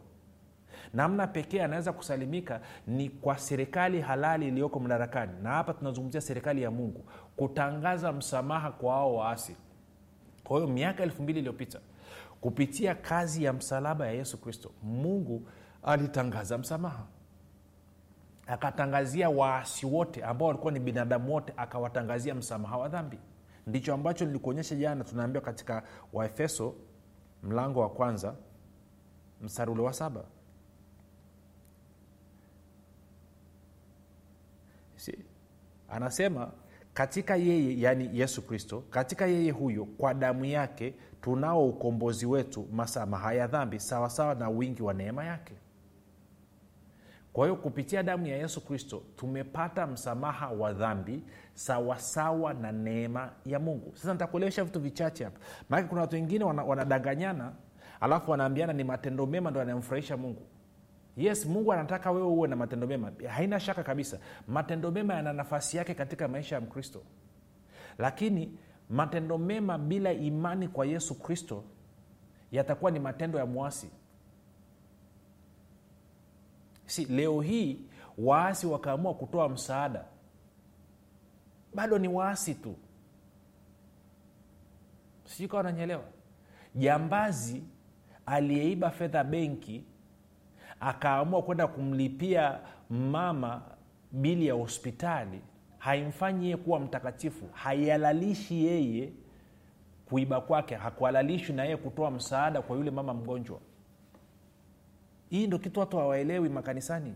namna 0.94 1.26
pekee 1.26 1.62
anaweza 1.62 1.92
kusalimika 1.92 2.60
ni 2.86 3.08
kwa 3.10 3.38
serikali 3.38 4.00
halali 4.00 4.48
iliyoko 4.48 4.80
madarakani. 4.80 5.32
Na 5.42 5.50
hapa 5.50 5.74
tunazungumzia 5.74 6.20
serikali 6.20 6.62
ya 6.62 6.70
mungu 6.70 7.04
kutangaza 7.36 8.12
msamaha 8.12 8.72
kwa 8.72 8.94
ao 8.94 9.14
waasi. 9.14 9.56
Kwa 10.44 10.56
hiyo 10.60 10.72
miaka 10.72 11.02
elfu 11.02 11.22
mbili 11.22 11.38
iliyopita 11.38 11.80
kupitia 12.40 12.94
kazi 12.94 13.44
ya 13.44 13.52
msalaba 13.52 14.06
ya 14.06 14.12
yesu 14.12 14.40
kristo 14.40 14.70
mungu 14.82 15.48
alitangaza 15.82 16.58
msamaha. 16.58 17.06
Akatangazia 18.46 19.30
waasi 19.30 19.86
wote 19.86 20.24
ambao 20.24 20.48
walikuwa 20.48 20.72
ni 20.72 20.80
binadamu 20.80 21.32
wote 21.32 21.52
akawatangazia 21.56 22.34
msamaha 22.34 22.78
wa 22.78 22.88
dhambi. 22.88 23.18
Ndicho 23.66 23.94
ambacho 23.94 24.24
nilikuonyesha 24.24 24.74
jana 24.76 25.04
tunaambiwa 25.04 25.44
katika 25.44 25.82
waefeso 26.12 26.74
mlango 27.42 27.80
wa 27.80 27.90
kwanza 27.90 28.34
mstari 29.40 29.70
wa 29.80 29.92
saba 29.92 30.24
si 34.96 35.18
anasema 35.88 36.50
katika 36.94 37.36
yeye 37.36 37.80
yaani 37.80 38.10
yesu 38.12 38.46
kristo 38.46 38.84
katika 38.90 39.26
yeye 39.26 39.50
huyo 39.50 39.84
kwa 39.84 40.14
damu 40.14 40.44
yake 40.44 40.94
tunao 41.20 41.68
ukombozi 41.68 42.26
wetu 42.26 42.66
masamaha 42.72 43.32
ya 43.32 43.46
dhambi 43.46 43.80
sawasawa 43.80 44.34
na 44.34 44.48
wingi 44.48 44.82
wa 44.82 44.94
neema 44.94 45.24
yake. 45.24 45.54
Kwa 47.32 47.46
hiyo 47.46 47.56
kupitia 47.56 48.02
damu 48.02 48.26
ya 48.26 48.36
yesu 48.36 48.60
kristo 48.66 49.02
tumepata 49.16 49.86
msamaha 49.86 50.48
wa 50.48 50.72
dhambi 50.72 51.24
sawasawa 51.54 52.54
na 52.54 52.72
neema 52.72 53.30
ya 53.46 53.58
mungu. 53.58 53.92
Sasa 53.96 54.12
nitakuelewesha 54.12 54.64
vitu 54.64 54.80
vichache 54.80 55.24
hapa. 55.24 55.40
Maanake 55.68 55.88
kuna 55.88 56.00
watu 56.00 56.14
wengine 56.14 56.44
wanadanganyana 56.44 57.44
wana 57.44 57.54
alafu 58.00 58.30
wanaambiana 58.30 58.72
ni 58.72 58.84
matendo 58.84 59.26
mema 59.26 59.50
ndo 59.50 59.60
yanayomfurahisha 59.60 60.16
mungu 60.16 60.42
yes 61.18 61.46
mungu 61.46 61.72
anataka 61.72 62.10
wewe 62.10 62.26
uwe 62.26 62.48
na 62.48 62.56
matendo 62.56 62.86
mema. 62.86 63.12
Haina 63.28 63.60
shaka 63.60 63.82
kabisa. 63.82 64.18
Matendo 64.48 64.90
mema 64.90 65.14
yana 65.14 65.32
nafasi 65.32 65.76
yake 65.76 65.94
katika 65.94 66.28
maisha 66.28 66.54
ya 66.54 66.60
mkristo. 66.60 67.02
Lakini 67.98 68.58
matendo 68.90 69.38
mema 69.38 69.78
bila 69.78 70.12
imani 70.12 70.68
kwa 70.68 70.86
yesu 70.86 71.14
kristo 71.18 71.64
yatakuwa 72.52 72.90
ni 72.90 72.98
matendo 72.98 73.38
ya 73.38 73.46
mwasi. 73.46 73.90
Si 76.86 77.04
leo 77.04 77.40
hii 77.40 77.80
waasi 78.18 78.66
wakaamua 78.66 79.14
kutoa 79.14 79.48
msaada. 79.48 80.04
Bado 81.74 81.98
ni 81.98 82.08
waasi 82.08 82.54
tu. 82.54 82.76
Sijui 85.24 85.48
kawa 85.48 85.62
nanyelewa 85.62 86.04
jambazi 86.74 87.62
aliyeiba 88.26 88.90
fedha 88.90 89.24
benki 89.24 89.84
akaamua 90.80 91.42
kwenda 91.42 91.66
kumlipia 91.66 92.58
mama 92.90 93.62
bili 94.12 94.46
ya 94.46 94.54
hospitali. 94.54 95.40
Haimfanyi 95.78 96.44
yeye 96.44 96.56
kuwa 96.56 96.80
mtakatifu 96.80 97.48
haihalalishi 97.52 98.64
yeye 98.66 99.12
kuiba 100.08 100.40
kwake 100.40 100.74
hakuhalalishwi 100.74 101.54
na 101.54 101.64
yeye 101.64 101.76
kutoa 101.76 102.10
msaada 102.10 102.62
kwa 102.62 102.76
yule 102.76 102.90
mama 102.90 103.14
mgonjwa. 103.14 103.60
Hii 105.30 105.46
ndo 105.46 105.58
kitu 105.58 105.80
watu 105.80 105.96
hawaelewi 105.98 106.48
makanisani. 106.48 107.14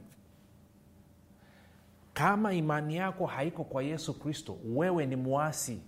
Kama 2.15 2.53
imani 2.55 2.97
yako 2.97 3.27
haiko 3.27 3.65
kwa 3.65 3.83
yesu 3.83 4.19
kristo 4.21 4.57
wewe 4.65 5.07
ni 5.07 5.17
mwasi. 5.17 5.83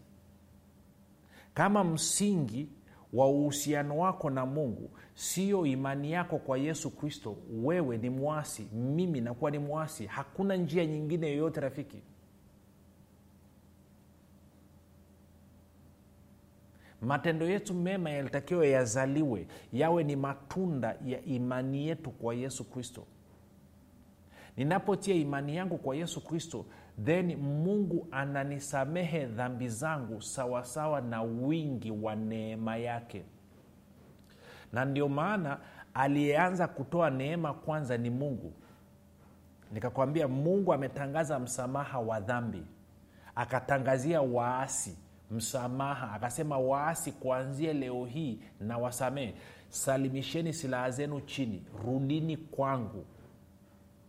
Kama 1.55 1.85
msingi 1.85 2.69
wa 3.15 3.29
uhusiano 3.29 3.99
wako 3.99 4.31
na 4.31 4.47
mungu 4.47 4.91
sio 5.15 5.67
imani 5.67 6.13
yako 6.13 6.39
kwa 6.39 6.59
yesu 6.59 6.91
kristo 6.91 7.37
wewe 7.63 7.97
ni 7.99 8.11
mwasi 8.11 8.63
mimi 8.73 9.21
nakuwa 9.21 9.51
ni 9.51 9.59
mwasi. 9.59 10.07
Hakuna 10.07 10.57
njia 10.57 10.87
nyingine 10.87 11.27
yoyote 11.29 11.61
rafiki. 11.61 12.03
Matendo 17.01 17.47
yetu 17.51 17.75
mema 17.75 18.11
yalitakiwa 18.11 18.67
yazaliwe 18.67 19.47
yawe 19.73 20.05
ni 20.05 20.17
matunda 20.17 20.97
ya 21.05 21.25
imani 21.25 21.87
yetu 21.89 22.11
kwa 22.11 22.35
yesu 22.35 22.65
kristo. 22.65 23.07
Ninapotia 24.57 25.15
imani 25.15 25.57
yangu 25.57 25.79
kwa 25.79 25.97
yesu 25.97 26.25
kristo 26.25 26.65
then 27.05 27.37
mungu 27.37 28.09
ananisamehe 28.11 29.27
dhambi 29.27 29.69
zangu 29.69 30.23
sawasawa 30.23 31.01
na 31.01 31.23
wingi 31.23 31.91
wa 31.91 32.15
neema 32.17 32.77
yake. 32.77 33.25
Na 34.73 34.85
ndio 34.85 35.09
maana 35.09 35.59
aliyeanza 35.95 36.69
kutoa 36.69 37.11
neema 37.11 37.55
kwanza 37.55 37.97
ni 37.97 38.11
mungu. 38.11 38.53
Nikakwambia 39.73 40.29
mungu 40.29 40.73
ametangaza 40.73 41.39
msamaha 41.39 41.99
wa 42.01 42.21
dhambi. 42.21 42.63
Akatangazia 43.35 44.23
waasi 44.23 44.99
msamaha. 45.31 46.13
Akasema 46.13 46.59
waasi 46.59 47.13
kuanzia 47.13 47.73
leo 47.73 48.05
hii 48.05 48.41
na 48.61 48.79
wasamehe 48.79 49.35
salimisheni 49.69 50.53
silaha 50.53 50.91
zenu 50.91 51.21
chini. 51.21 51.63
Rudini 51.87 52.37
kwangu 52.37 53.05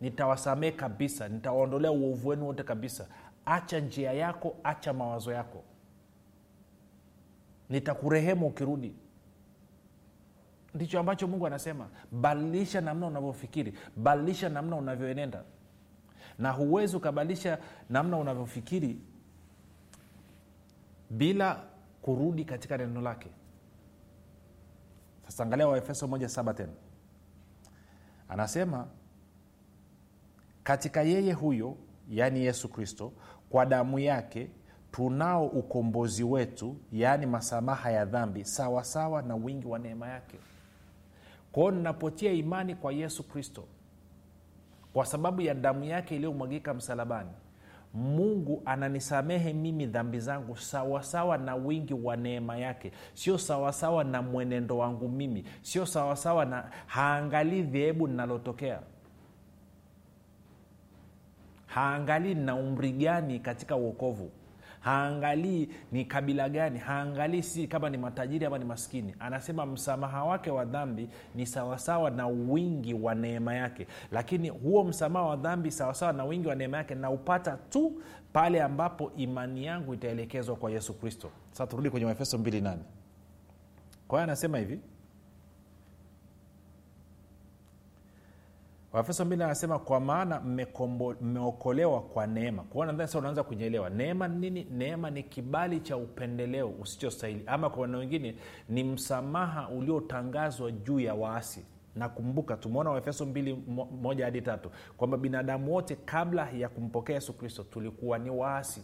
nitawasamehe 0.05 0.71
kabisa 0.71 1.27
nitawaondolea 1.29 1.91
uovu 1.91 2.27
wenu 2.27 2.45
wote 2.47 2.63
kabisa. 2.63 3.07
Acha 3.45 3.79
njia 3.79 4.13
yako 4.13 4.55
acha 4.63 4.93
mawazo 4.93 5.31
yako. 5.31 5.63
Nitakurehemu 7.69 8.47
ukirudi. 8.47 8.95
Ndicho 10.73 10.99
ambacho 10.99 11.27
mungu 11.27 11.47
anasema 11.47 11.87
badilisha 12.11 12.81
namna 12.81 13.07
unavyofikiri 13.07 13.73
badilisha 13.95 14.49
namna 14.49 14.75
unavyoenenda. 14.75 15.43
Na 16.39 16.51
huwezi 16.51 16.95
ukabadilisha 16.97 17.59
namna 17.89 18.17
unavyofikiri 18.17 18.99
bila 21.09 21.63
kurudi 22.01 22.45
katika 22.45 22.77
neno 22.77 23.01
lake. 23.01 23.29
Sasa 25.25 25.43
angalia 25.43 25.67
waefeso 25.67 26.07
moja 26.07 26.29
saba 26.29 26.53
tena. 26.53 26.73
Anasema 28.29 28.87
katika 30.65 31.01
yeye 31.01 31.33
huyo 31.33 31.77
yaani 32.09 32.45
yesu 32.45 32.69
kristo 32.69 33.11
kwa 33.49 33.65
damu 33.65 33.99
yake 33.99 34.49
tunao 34.91 35.45
ukombozi 35.47 36.23
wetu 36.23 36.75
yaani 36.91 37.25
masamaha 37.25 37.91
ya 37.91 38.05
dhambi 38.05 38.45
sawasawa 38.45 38.83
sawa 38.83 39.21
na 39.21 39.35
wingi 39.35 39.67
wa 39.67 39.79
neema 39.79 40.07
yake. 40.07 40.37
Kwao 41.51 41.71
ninapotia 41.71 42.31
imani 42.31 42.75
kwa 42.75 42.93
yesu 42.93 43.23
kristo 43.23 43.63
kwa 44.93 45.05
sababu 45.05 45.41
ya 45.41 45.53
damu 45.53 45.83
yake 45.83 46.15
iliyomwagika 46.15 46.73
msalabani 46.73 47.31
mungu 47.93 48.61
ananisamehe 48.65 49.53
mimi 49.53 49.85
dhambi 49.85 50.19
zangu 50.19 50.57
sawasawa 50.57 51.03
sawa 51.03 51.37
na 51.37 51.55
wingi 51.55 51.93
wa 51.93 52.15
neema 52.17 52.57
yake. 52.57 52.91
Sio 53.13 53.37
sawasawa 53.37 54.03
na 54.03 54.21
mwenendo 54.21 54.77
wangu 54.77 55.09
mimi. 55.09 55.43
Sio 55.61 55.85
sawasawa 55.85 56.45
na 56.45 56.69
haangalii 56.85 57.61
dhehebu 57.61 58.07
linalotokea 58.07 58.79
haangalii 61.75 62.33
na 62.35 62.55
umri 62.55 62.91
gani 62.91 63.39
katika 63.39 63.75
uokovu 63.75 64.31
haangalii 64.79 65.69
ni 65.91 66.05
kabila 66.05 66.49
gani? 66.49 66.79
Haangalii 66.79 67.41
si 67.43 67.67
kama 67.67 67.89
ni 67.89 67.97
matajiri 67.97 68.45
ama 68.45 68.57
ni 68.57 68.65
maskini. 68.65 69.15
Anasema 69.19 69.65
msamaha 69.65 70.23
wake 70.23 70.51
wa 70.51 70.65
dhambi 70.65 71.09
ni 71.35 71.45
sawasawa 71.45 72.09
na 72.11 72.27
wingi 72.27 72.93
wa 72.93 73.15
neema 73.15 73.55
yake. 73.55 73.87
Lakini 74.11 74.49
huo 74.49 74.83
msamaha 74.83 75.25
wa 75.25 75.35
dhambi 75.35 75.71
sawasawa 75.71 76.13
na 76.13 76.25
wingi 76.25 76.47
wa 76.47 76.55
neema 76.55 76.77
yake 76.77 76.95
naupata 76.95 77.57
tu 77.69 78.01
pale 78.33 78.61
ambapo 78.63 79.11
imani 79.17 79.65
yangu 79.65 79.93
itaelekezwa 79.93 80.55
kwa 80.55 80.71
yesu 80.71 80.93
kristo. 80.93 81.29
Sasa 81.51 81.67
turudi 81.67 81.89
kwenye 81.89 82.05
waefeso 82.05 82.37
28 82.37 82.77
kwa 84.07 84.19
hiyo 84.19 84.23
anasema 84.23 84.57
hivi 84.57 84.79
waefeso 88.95 89.25
mbili 89.25 89.43
anasema 89.43 89.79
kwa 89.79 89.99
maana 89.99 90.39
mmeokolewa 91.21 92.01
kwa 92.01 92.27
neema. 92.27 92.63
Kuona 92.63 92.91
nadhani 92.91 93.07
sasa 93.07 93.19
unaanza 93.19 93.43
kunyelewa 93.43 93.89
neema 93.89 94.27
ni 94.27 94.37
nini? 94.37 94.67
Neema 94.71 95.09
ni 95.09 95.23
kibali 95.23 95.79
cha 95.79 95.97
upendeleo 95.97 96.69
usichostahili. 96.69 97.43
Ama 97.47 97.69
kwa 97.69 97.79
maneno 97.79 97.97
wengine 97.99 98.35
ni 98.69 98.83
msamaha 98.83 99.69
uliotangazwa 99.69 100.71
juu 100.71 100.99
ya 100.99 101.13
waasi. 101.15 101.65
Nakumbuka 101.95 102.57
tumeona 102.57 102.89
waefeso 102.89 103.25
mbili 103.25 103.53
mo, 103.67 103.85
moja 103.85 104.25
hadi 104.25 104.41
tatu 104.41 104.71
kwamba 104.97 105.17
binadamu 105.17 105.73
wote 105.73 105.95
kabla 105.95 106.49
ya 106.49 106.69
kumpokea 106.69 107.15
yesu 107.15 107.33
kristo 107.33 107.63
tulikuwa 107.63 108.17
ni 108.17 108.29
waasi. 108.29 108.83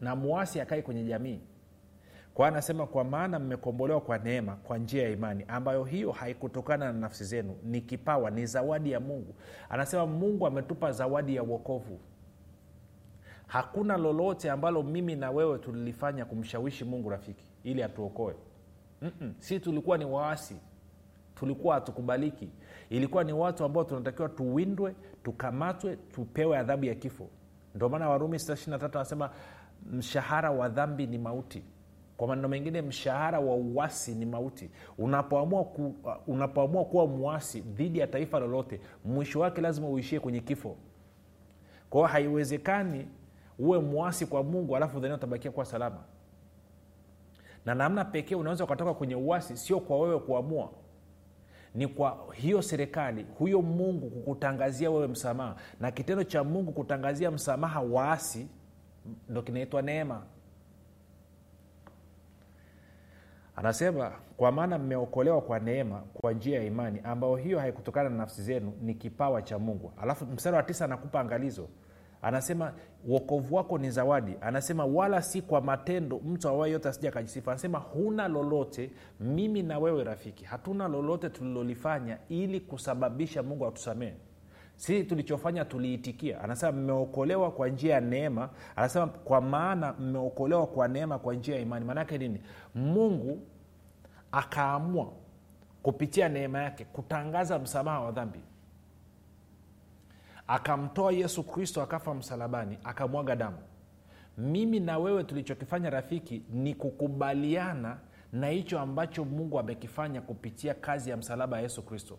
Na 0.00 0.16
mwasi 0.16 0.60
akai 0.60 0.82
kwenye 0.82 1.04
jamii 1.04 1.40
kwa 2.38 2.48
anasema 2.48 2.86
kwa 2.86 3.04
maana 3.04 3.38
mmekombolewa 3.38 4.00
kwa 4.00 4.18
neema 4.18 4.56
kwa 4.56 4.78
njia 4.78 5.02
ya 5.02 5.10
imani 5.10 5.44
ambayo 5.48 5.84
hiyo 5.84 6.12
haikutokana 6.12 6.92
na 6.92 6.98
nafsi 6.98 7.24
zenu 7.24 7.56
ni 7.64 7.80
kipawa 7.80 8.30
ni 8.30 8.46
zawadi 8.46 8.90
ya 8.92 9.00
mungu. 9.00 9.34
Anasema 9.68 10.06
mungu 10.06 10.46
ametupa 10.46 10.92
zawadi 10.92 11.36
ya 11.36 11.42
uokovu 11.42 12.00
hakuna 13.46 13.96
lolote 13.96 14.50
ambalo 14.50 14.82
mimi 14.82 15.16
na 15.16 15.30
wewe 15.30 15.58
tulilifanya 15.58 16.24
kumshawishi 16.24 16.84
mungu 16.84 17.10
rafiki 17.10 17.44
ili 17.64 17.82
atuokoe. 17.82 18.34
Si 19.38 19.60
tulikuwa 19.60 19.98
ni 19.98 20.04
waasi 20.04 20.56
tulikuwa 21.34 21.74
hatukubaliki. 21.74 22.48
Ilikuwa 22.90 23.24
ni 23.24 23.32
watu 23.32 23.64
ambao 23.64 23.84
tunatakiwa 23.84 24.28
tuwindwe 24.28 24.94
tukamatwe 25.22 25.96
tupewe 25.96 26.58
adhabu 26.58 26.84
ya 26.84 26.94
kifo. 26.94 27.28
Ndio 27.74 27.88
maana 27.88 28.08
warumi 28.08 28.36
23 28.36 28.84
anasema 28.96 29.30
mshahara 29.92 30.50
wa 30.50 30.68
dhambi 30.68 31.06
ni 31.06 31.18
mauti 31.18 31.62
kwa 32.18 32.28
maneno 32.28 32.48
mengine 32.48 32.82
mshahara 32.82 33.40
wa 33.40 33.54
uwasi 33.54 34.14
ni 34.14 34.26
mauti. 34.26 34.70
Unapoamua 34.98 35.64
ku, 35.64 35.94
unapoamua 36.26 36.84
kuwa 36.84 37.06
mwasi 37.06 37.60
dhidi 37.60 37.98
ya 37.98 38.06
taifa 38.06 38.38
lolote 38.38 38.80
mwisho 39.04 39.40
wake 39.40 39.60
lazima 39.60 39.88
uishie 39.88 40.20
kwenye 40.20 40.40
kifo. 40.40 40.76
Kwao 41.90 42.06
haiwezekani 42.06 43.08
uwe 43.58 43.78
mwasi 43.78 44.26
kwa 44.26 44.42
mungu 44.42 44.76
alafu 44.76 45.00
dhania 45.00 45.16
utabakia 45.16 45.50
kuwa 45.50 45.64
salama. 45.64 45.98
Na 47.66 47.74
namna 47.74 48.04
pekee 48.04 48.34
unaweza 48.34 48.64
ukatoka 48.64 48.94
kwenye 48.94 49.14
uwasi 49.14 49.56
sio 49.56 49.80
kwa 49.80 49.98
wewe 50.00 50.18
kuamua. 50.18 50.70
Ni 51.74 51.86
kwa 51.86 52.18
hiyo 52.34 52.62
serikali 52.62 53.26
huyo 53.38 53.62
mungu 53.62 54.10
kukutangazia 54.10 54.90
wewe 54.90 55.08
msamaha. 55.08 55.56
Na 55.80 55.90
kitendo 55.90 56.24
cha 56.24 56.44
mungu 56.44 56.72
kutangazia 56.72 57.30
msamaha 57.30 57.80
waasi 57.80 58.48
ndo 59.28 59.42
kinaitwa 59.42 59.82
neema 59.82 60.22
anasema 63.58 64.12
kwa 64.36 64.52
maana 64.52 64.78
mmeokolewa 64.78 65.40
kwa 65.40 65.58
neema 65.58 66.02
kwa 66.14 66.32
njia 66.32 66.58
ya 66.58 66.64
imani 66.64 67.00
ambayo 67.04 67.36
hiyo 67.36 67.58
haikutokana 67.58 68.08
na 68.10 68.16
nafsi 68.16 68.42
zenu 68.42 68.72
ni 68.80 68.94
kipawa 68.94 69.42
cha 69.42 69.58
mungu. 69.58 69.92
Alafu 70.02 70.26
mstari 70.26 70.56
wa 70.56 70.62
tisa 70.62 70.84
anakupa 70.84 71.20
angalizo. 71.20 71.68
Anasema 72.22 72.72
uokovu 73.08 73.54
wako 73.54 73.78
ni 73.78 73.90
zawadi. 73.90 74.36
Anasema 74.40 74.84
wala 74.84 75.22
si 75.22 75.42
kwa 75.42 75.60
matendo 75.60 76.18
mtu 76.18 76.48
awaye 76.48 76.72
yote 76.72 76.88
asija 76.88 77.08
akajisifa 77.08 77.50
anasema 77.52 77.78
huna 77.78 78.28
lolote 78.28 78.90
mimi 79.20 79.62
na 79.62 79.78
wewe 79.78 80.04
rafiki. 80.04 80.44
Hatuna 80.44 80.88
lolote 80.88 81.30
tulilolifanya 81.30 82.18
ili 82.28 82.60
kusababisha 82.60 83.42
mungu 83.42 83.66
atusamehe 83.66 84.14
si 84.78 85.04
tulichofanya 85.04 85.64
tuliitikia. 85.64 86.40
Anasema 86.40 86.72
mmeokolewa 86.72 87.50
kwa 87.50 87.68
njia 87.68 87.94
ya 87.94 88.00
neema. 88.00 88.50
Anasema 88.76 89.06
kwa 89.06 89.40
maana 89.40 89.92
mmeokolewa 89.92 90.66
kwa 90.66 90.88
neema 90.88 91.18
kwa 91.18 91.34
njia 91.34 91.54
ya 91.56 91.60
imani. 91.60 91.84
Maanaake 91.84 92.18
nini? 92.18 92.40
Mungu 92.74 93.40
akaamua 94.32 95.12
kupitia 95.82 96.28
neema 96.28 96.62
yake 96.62 96.84
kutangaza 96.84 97.58
msamaha 97.58 98.00
wa 98.00 98.12
dhambi. 98.12 98.40
Akamtoa 100.46 101.12
yesu 101.12 101.42
kristo 101.44 101.82
akafa 101.82 102.14
msalabani 102.14 102.78
akamwaga 102.84 103.36
damu. 103.36 103.58
Mimi 104.38 104.80
na 104.80 104.98
wewe 104.98 105.24
tulichokifanya 105.24 105.90
rafiki 105.90 106.42
ni 106.50 106.74
kukubaliana 106.74 107.98
na 108.32 108.48
hicho 108.48 108.80
ambacho 108.80 109.24
mungu 109.24 109.58
amekifanya 109.58 110.20
kupitia 110.20 110.74
kazi 110.74 111.10
ya 111.10 111.16
msalaba 111.16 111.56
ya 111.56 111.62
yesu 111.62 111.82
kristo 111.82 112.18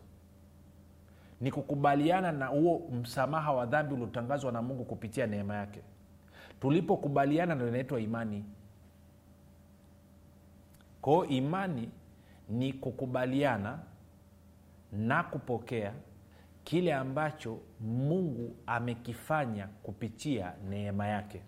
ni 1.42 1.52
kukubaliana 1.52 2.32
na 2.32 2.46
huo 2.48 2.90
msamaha 2.92 3.54
wa 3.54 3.66
dhambi 3.66 3.94
uliotangazwa 3.94 4.52
na 4.52 4.62
mungu 4.62 4.86
kupitia 4.86 5.28
neema 5.28 5.56
yake. 5.56 5.82
Tulipokubaliana 6.62 7.56
ndo 7.56 7.68
inaitwa 7.68 8.00
imani. 8.02 8.46
Kwao 11.02 11.26
imani 11.26 11.90
ni 12.50 12.74
kukubaliana 12.74 13.80
na 14.92 15.24
kupokea 15.24 15.94
kile 16.64 16.94
ambacho 16.94 17.60
mungu 17.80 18.56
amekifanya 18.68 19.68
kupitia 19.68 20.54
neema 20.70 21.08
yake. 21.08 21.42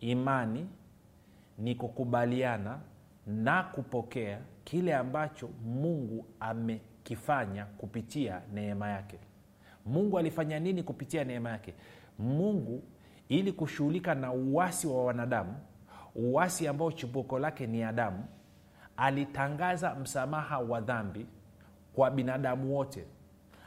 Imani 0.00 0.66
ni 1.58 1.74
kukubaliana 1.74 2.78
na 3.26 3.62
kupokea 3.62 4.40
kile 4.64 4.94
ambacho 4.94 5.48
mungu 5.64 6.26
amekifanya 7.10 7.64
kupitia 7.66 8.42
neema 8.52 8.88
yake. 8.88 9.18
Mungu 9.86 10.18
alifanya 10.18 10.58
nini 10.60 10.82
kupitia 10.82 11.24
neema 11.24 11.50
yake? 11.50 11.74
Mungu 12.18 12.82
ili 13.28 13.52
kushughulika 13.52 14.14
na 14.14 14.32
uwasi 14.32 14.86
wa 14.86 15.04
wanadamu 15.04 15.54
uwasi 16.14 16.68
ambao 16.68 16.92
chimbuko 16.92 17.38
lake 17.38 17.66
ni 17.66 17.82
adamu 17.82 18.24
alitangaza 18.96 19.94
msamaha 19.94 20.58
wa 20.58 20.80
dhambi 20.80 21.26
kwa 21.94 22.10
binadamu 22.10 22.76
wote. 22.76 23.04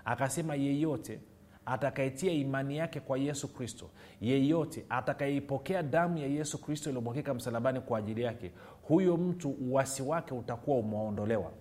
Akasema 0.06 0.56
yeyote 0.56 1.20
atakayetia 1.66 2.32
imani 2.32 2.78
yake 2.78 3.00
kwa 3.00 3.18
yesu 3.18 3.48
kristo 3.54 3.90
yeyote 4.22 4.86
atakayeipokea 4.90 5.84
damu 5.84 6.18
ya 6.18 6.28
yesu 6.28 6.62
kristo 6.62 6.90
iliyomwakika 6.90 7.34
msalabani 7.34 7.82
kwa 7.82 8.00
ajili 8.00 8.22
yake 8.22 8.52
huyo 8.82 9.18
mtu 9.18 9.50
uwasi 9.50 10.04
wake 10.04 10.34
utakuwa 10.34 10.78
umeondolewa 10.78 11.52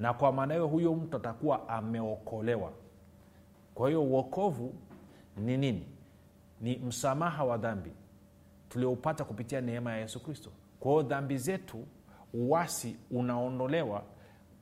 na 0.00 0.12
kwa 0.14 0.32
maana 0.32 0.54
hiyo 0.54 0.66
huyo 0.66 0.94
mtu 0.94 1.16
atakuwa 1.16 1.68
ameokolewa. 1.68 2.72
Kwa 3.74 3.88
hiyo 3.88 4.02
uokovu 4.02 4.74
ni 5.36 5.56
nini? 5.56 5.86
Ni 6.60 6.76
msamaha 6.76 7.44
wa 7.44 7.56
dhambi 7.58 7.92
tulioupata 8.68 9.24
kupitia 9.24 9.60
neema 9.60 9.92
ya 9.92 9.98
yesu 9.98 10.22
kristo. 10.22 10.50
Kwa 10.80 10.90
hiyo 10.92 11.02
dhambi 11.02 11.38
zetu 11.38 11.86
uwasi 12.34 12.96
unaondolewa 13.10 14.02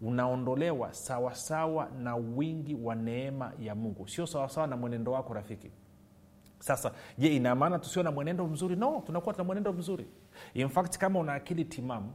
unaondolewa 0.01 0.93
sawasawa 0.93 1.89
na 2.03 2.17
wingi 2.17 2.75
wa 2.75 2.95
neema 2.95 3.53
ya 3.61 3.75
mungu. 3.75 4.09
Sio 4.09 4.27
sawasawa 4.27 4.67
na 4.67 4.77
mwenendo 4.77 5.13
wako 5.13 5.35
rafiki. 5.35 5.71
Sasa 6.59 6.93
je 7.19 7.37
ina 7.37 7.55
maana 7.55 7.79
tusio 7.79 8.03
na 8.03 8.11
mwenendo 8.11 8.47
mzuri? 8.47 8.77
No 8.77 9.03
tunakuwa 9.07 9.35
tuna 9.35 9.45
mwenendo 9.45 9.73
mzuri. 9.73 10.07
In 10.55 10.69
kama 10.99 11.19
una 11.19 11.35
akili 11.35 11.65
timamu 11.65 12.13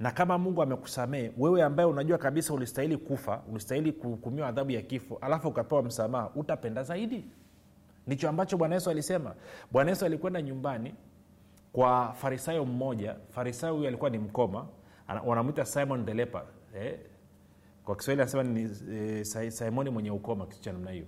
na 0.00 0.10
kama 0.10 0.38
mungu 0.38 0.62
amekusamehe 0.62 1.32
wewe 1.38 1.62
ambaye 1.62 1.88
unajua 1.88 2.18
kabisa 2.18 2.54
ulistahili 2.54 2.96
kufa 2.96 3.42
ulistahili 3.50 3.92
kuhukumiwa 3.92 4.48
adhabu 4.48 4.70
ya 4.70 4.82
kifo 4.82 5.18
alafu 5.20 5.48
ukapewa 5.48 5.82
msamaha 5.82 6.30
utapenda 6.34 6.82
zaidi. 6.82 7.24
Ndicho 8.06 8.28
ambacho 8.28 8.56
bwana 8.56 8.74
yesu 8.74 8.90
alisema. 8.90 9.34
Bwana 9.72 9.90
yesu 9.90 10.04
alikwenda 10.04 10.42
nyumbani 10.42 10.94
kwa 11.72 12.12
farisayo 12.12 12.64
mmoja. 12.64 13.16
Farisayo 13.30 13.74
huyo 13.74 13.88
alikuwa 13.88 14.10
ni 14.10 14.18
mkoma. 14.18 14.66
Wanamwita 15.26 15.64
simon 15.64 16.04
delepa 16.04 16.44
eh? 16.74 16.98
kwa 17.84 17.96
kiswahili 17.96 18.22
anasema 18.22 18.42
ni 18.42 18.70
eh, 18.92 19.24
simoni 19.52 19.90
mwenye 19.90 20.10
ukoma 20.10 20.46
kitu 20.46 20.60
cha 20.62 20.72
namna 20.72 20.90
hiyo. 20.90 21.06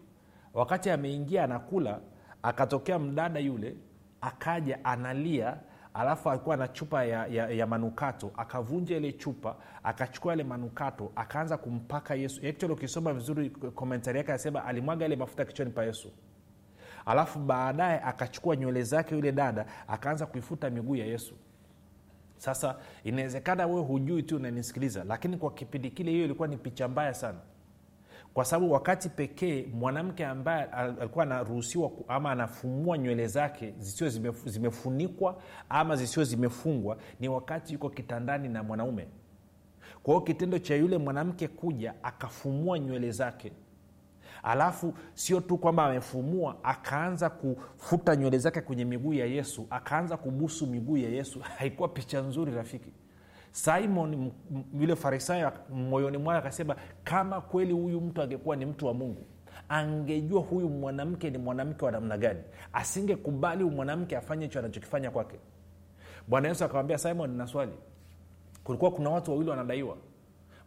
Wakati 0.55 0.91
ameingia 0.91 1.45
anakula 1.45 2.01
akatokea 2.43 2.99
mdada 2.99 3.41
yule 3.41 3.77
akaja 4.21 4.85
analia 4.85 5.57
alafu 5.99 6.31
alikuwa 6.31 6.57
na 6.57 6.69
chupa 6.69 7.05
ya, 7.05 7.27
ya, 7.27 7.49
ya 7.51 7.67
manukato 7.67 8.31
akavunja 8.37 8.97
ile 8.97 9.13
chupa 9.13 9.57
akachukua 9.83 10.35
ile 10.35 10.45
manukato 10.45 11.13
akaanza 11.17 11.57
kumpaka 11.57 12.15
yesu. 12.15 12.41
Actually 12.49 12.73
ukisoma 12.75 13.13
vizuri 13.13 13.51
komentari 13.51 14.19
yake 14.19 14.31
anasema 14.33 14.65
alimwaga 14.65 15.07
ile 15.07 15.17
mafuta 15.17 15.45
kichwani 15.45 15.71
pa 15.71 15.85
yesu. 15.85 16.13
Alafu 17.07 17.39
baadaye 17.39 18.01
akachukua 18.01 18.57
nywele 18.57 18.83
zake 18.83 19.15
yule 19.15 19.33
dada 19.33 19.67
akaanza 19.89 20.27
kuifuta 20.27 20.71
miguu 20.71 20.97
ya 20.97 21.07
yesu. 21.07 21.35
Sasa 22.37 22.77
inawezekana 23.05 23.67
wewe 23.67 23.81
hujui 23.83 24.23
tu 24.23 24.37
unanisikiliza 24.37 25.05
lakini 25.05 25.37
kwa 25.37 25.51
kipindi 25.51 25.91
kile 25.91 26.11
hiyo 26.11 26.25
ilikuwa 26.25 26.49
ni 26.49 26.57
picha 26.57 26.89
mbaya 26.89 27.15
sana 27.15 27.39
kwa 28.37 28.45
sababu 28.45 28.73
wakati 28.73 29.09
pekee 29.09 29.67
mwanamke 29.73 30.27
ambaye 30.27 30.65
alikuwa 30.65 31.25
anaruhusiwa 31.25 31.91
ama 32.09 32.31
anafumua 32.31 32.99
nywele 32.99 33.27
zake 33.27 33.75
zisiwe 33.79 34.11
zimefunikwa 34.45 35.43
ama 35.69 35.97
zisiwe 35.97 36.25
zimefungwa 36.25 36.97
ni 37.21 37.29
wakati 37.29 37.73
yuko 37.73 37.91
kitandani 37.91 38.49
na 38.49 38.63
mwanaume. 38.63 39.09
Kwa 40.03 40.15
hiyo 40.15 40.21
kitendo 40.21 40.59
cha 40.59 40.75
yule 40.77 40.99
mwanamke 40.99 41.49
kuja 41.49 41.95
akafumua 42.03 42.79
nywele 42.79 43.11
zake. 43.11 43.53
Alafu 44.43 44.95
sio 45.15 45.41
tu 45.41 45.59
kwamba 45.59 45.87
amefumua 45.87 46.57
akaanza 46.63 47.31
kufuta 47.31 48.17
nywele 48.17 48.39
zake 48.39 48.61
kwenye 48.61 48.85
miguu 48.85 49.13
ya 49.13 49.27
yesu 49.27 49.67
akaanza 49.71 50.17
kubusu 50.17 50.67
miguu 50.67 50.97
ya 50.97 51.09
yesu 51.11 51.41
haikuwa 51.59 51.89
picha 51.89 52.21
nzuri 52.21 52.53
rafiki 52.55 52.93
simon 53.57 54.33
yule 54.81 54.97
farisayo 54.97 55.53
moyoni 55.71 56.19
mwake 56.19 56.39
akasema 56.39 56.77
kama 57.05 57.41
kweli 57.41 57.73
huyu 57.73 58.01
mtu 58.01 58.23
angekuwa 58.23 58.57
ni 58.57 58.67
mtu 58.67 58.87
wa 58.87 58.95
mungu 58.95 59.27
angejua 59.69 60.41
huyu 60.41 60.69
mwanamke 60.69 61.31
ni 61.31 61.39
mwanamke 61.39 61.85
wa 61.85 61.93
namna 61.93 62.19
gani 62.19 62.41
asingekubali 62.73 63.65
mwanamke 63.65 64.17
afanye 64.17 64.45
hicho 64.47 64.59
anachokifanya 64.59 65.11
kwake. 65.11 65.37
Bwana 66.29 66.49
yesu 66.49 66.65
akamwambia 66.65 66.99
simon 66.99 67.37
na 67.37 67.47
swali 67.47 67.73
kulikuwa 68.65 68.91
kuna 68.91 69.11
watu 69.11 69.31
wawili 69.31 69.51
wanadaiwa. 69.51 69.97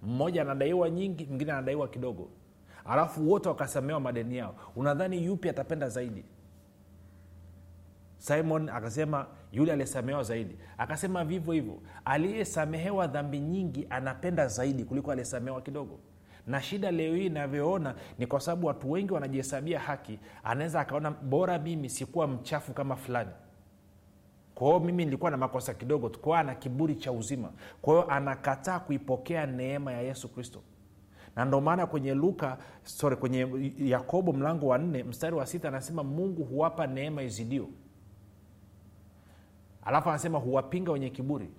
Mmoja 0.03 0.41
anadaiwa 0.41 0.89
nyingi 0.89 1.25
mwingine 1.25 1.51
anadaiwa 1.51 1.87
kidogo. 1.87 2.29
Alafu 2.85 3.29
wote 3.31 3.49
wakasamewa 3.49 3.99
madeni 3.99 4.37
yao. 4.37 4.55
Unadhani 4.75 5.25
yupi 5.25 5.49
atapenda 5.49 5.89
zaidi 5.89 6.25
simon 8.19 8.69
akasema 8.69 9.27
yule 9.51 9.71
aliyesamehewa 9.71 10.23
zaidi. 10.23 10.55
Akasema 10.77 11.25
vivyo 11.25 11.53
hivyo 11.53 11.79
aliyesamehewa 12.05 13.07
dhambi 13.07 13.39
nyingi 13.39 13.87
anapenda 13.89 14.47
zaidi 14.47 14.83
kuliko 14.85 15.11
aliyesamehewa 15.11 15.61
kidogo. 15.61 15.99
Na 16.47 16.61
shida 16.61 16.91
leo 16.91 17.15
hii 17.15 17.25
inavyoona 17.25 17.95
ni 18.17 18.27
kwa 18.27 18.39
sababu 18.39 18.67
watu 18.67 18.91
wengi 18.91 19.13
wanajihesabia 19.13 19.79
haki 19.79 20.19
anaweza 20.43 20.79
akaona 20.79 21.11
bora 21.11 21.59
mimi 21.59 21.89
sikuwa 21.89 22.27
mchafu 22.27 22.73
kama 22.73 22.95
fulani. 22.95 23.29
Kwa 24.55 24.79
mimi 24.79 25.05
nilikuwa 25.05 25.31
na 25.31 25.37
makosa 25.37 25.73
kidogo 25.73 26.09
kwao 26.09 26.39
ana 26.39 26.55
kiburi 26.55 26.95
cha 26.95 27.11
uzima. 27.11 27.51
Kwa 27.81 27.93
hiyo 27.93 28.11
anakataa 28.11 28.79
kuipokea 28.79 29.45
neema 29.45 29.91
ya 29.93 30.01
yesu 30.01 30.29
kristo. 30.33 30.61
Na 31.35 31.45
ndo 31.45 31.61
maana 31.61 31.87
kwenye 31.87 32.13
luka 32.13 32.57
sorry 32.83 33.15
kwenye 33.15 33.47
yakobo 33.77 34.33
mlango 34.33 34.67
wa 34.67 34.77
nne 34.77 35.03
mstari 35.03 35.35
wa 35.35 35.45
sita 35.45 35.67
anasema 35.67 36.03
mungu 36.03 36.43
huwapa 36.43 36.87
neema 36.87 37.23
izidio 37.23 37.67
alafu 39.85 40.09
anasema 40.09 40.37
huwapinga 40.39 40.91
wenye 40.91 41.09
kiburi 41.09 41.49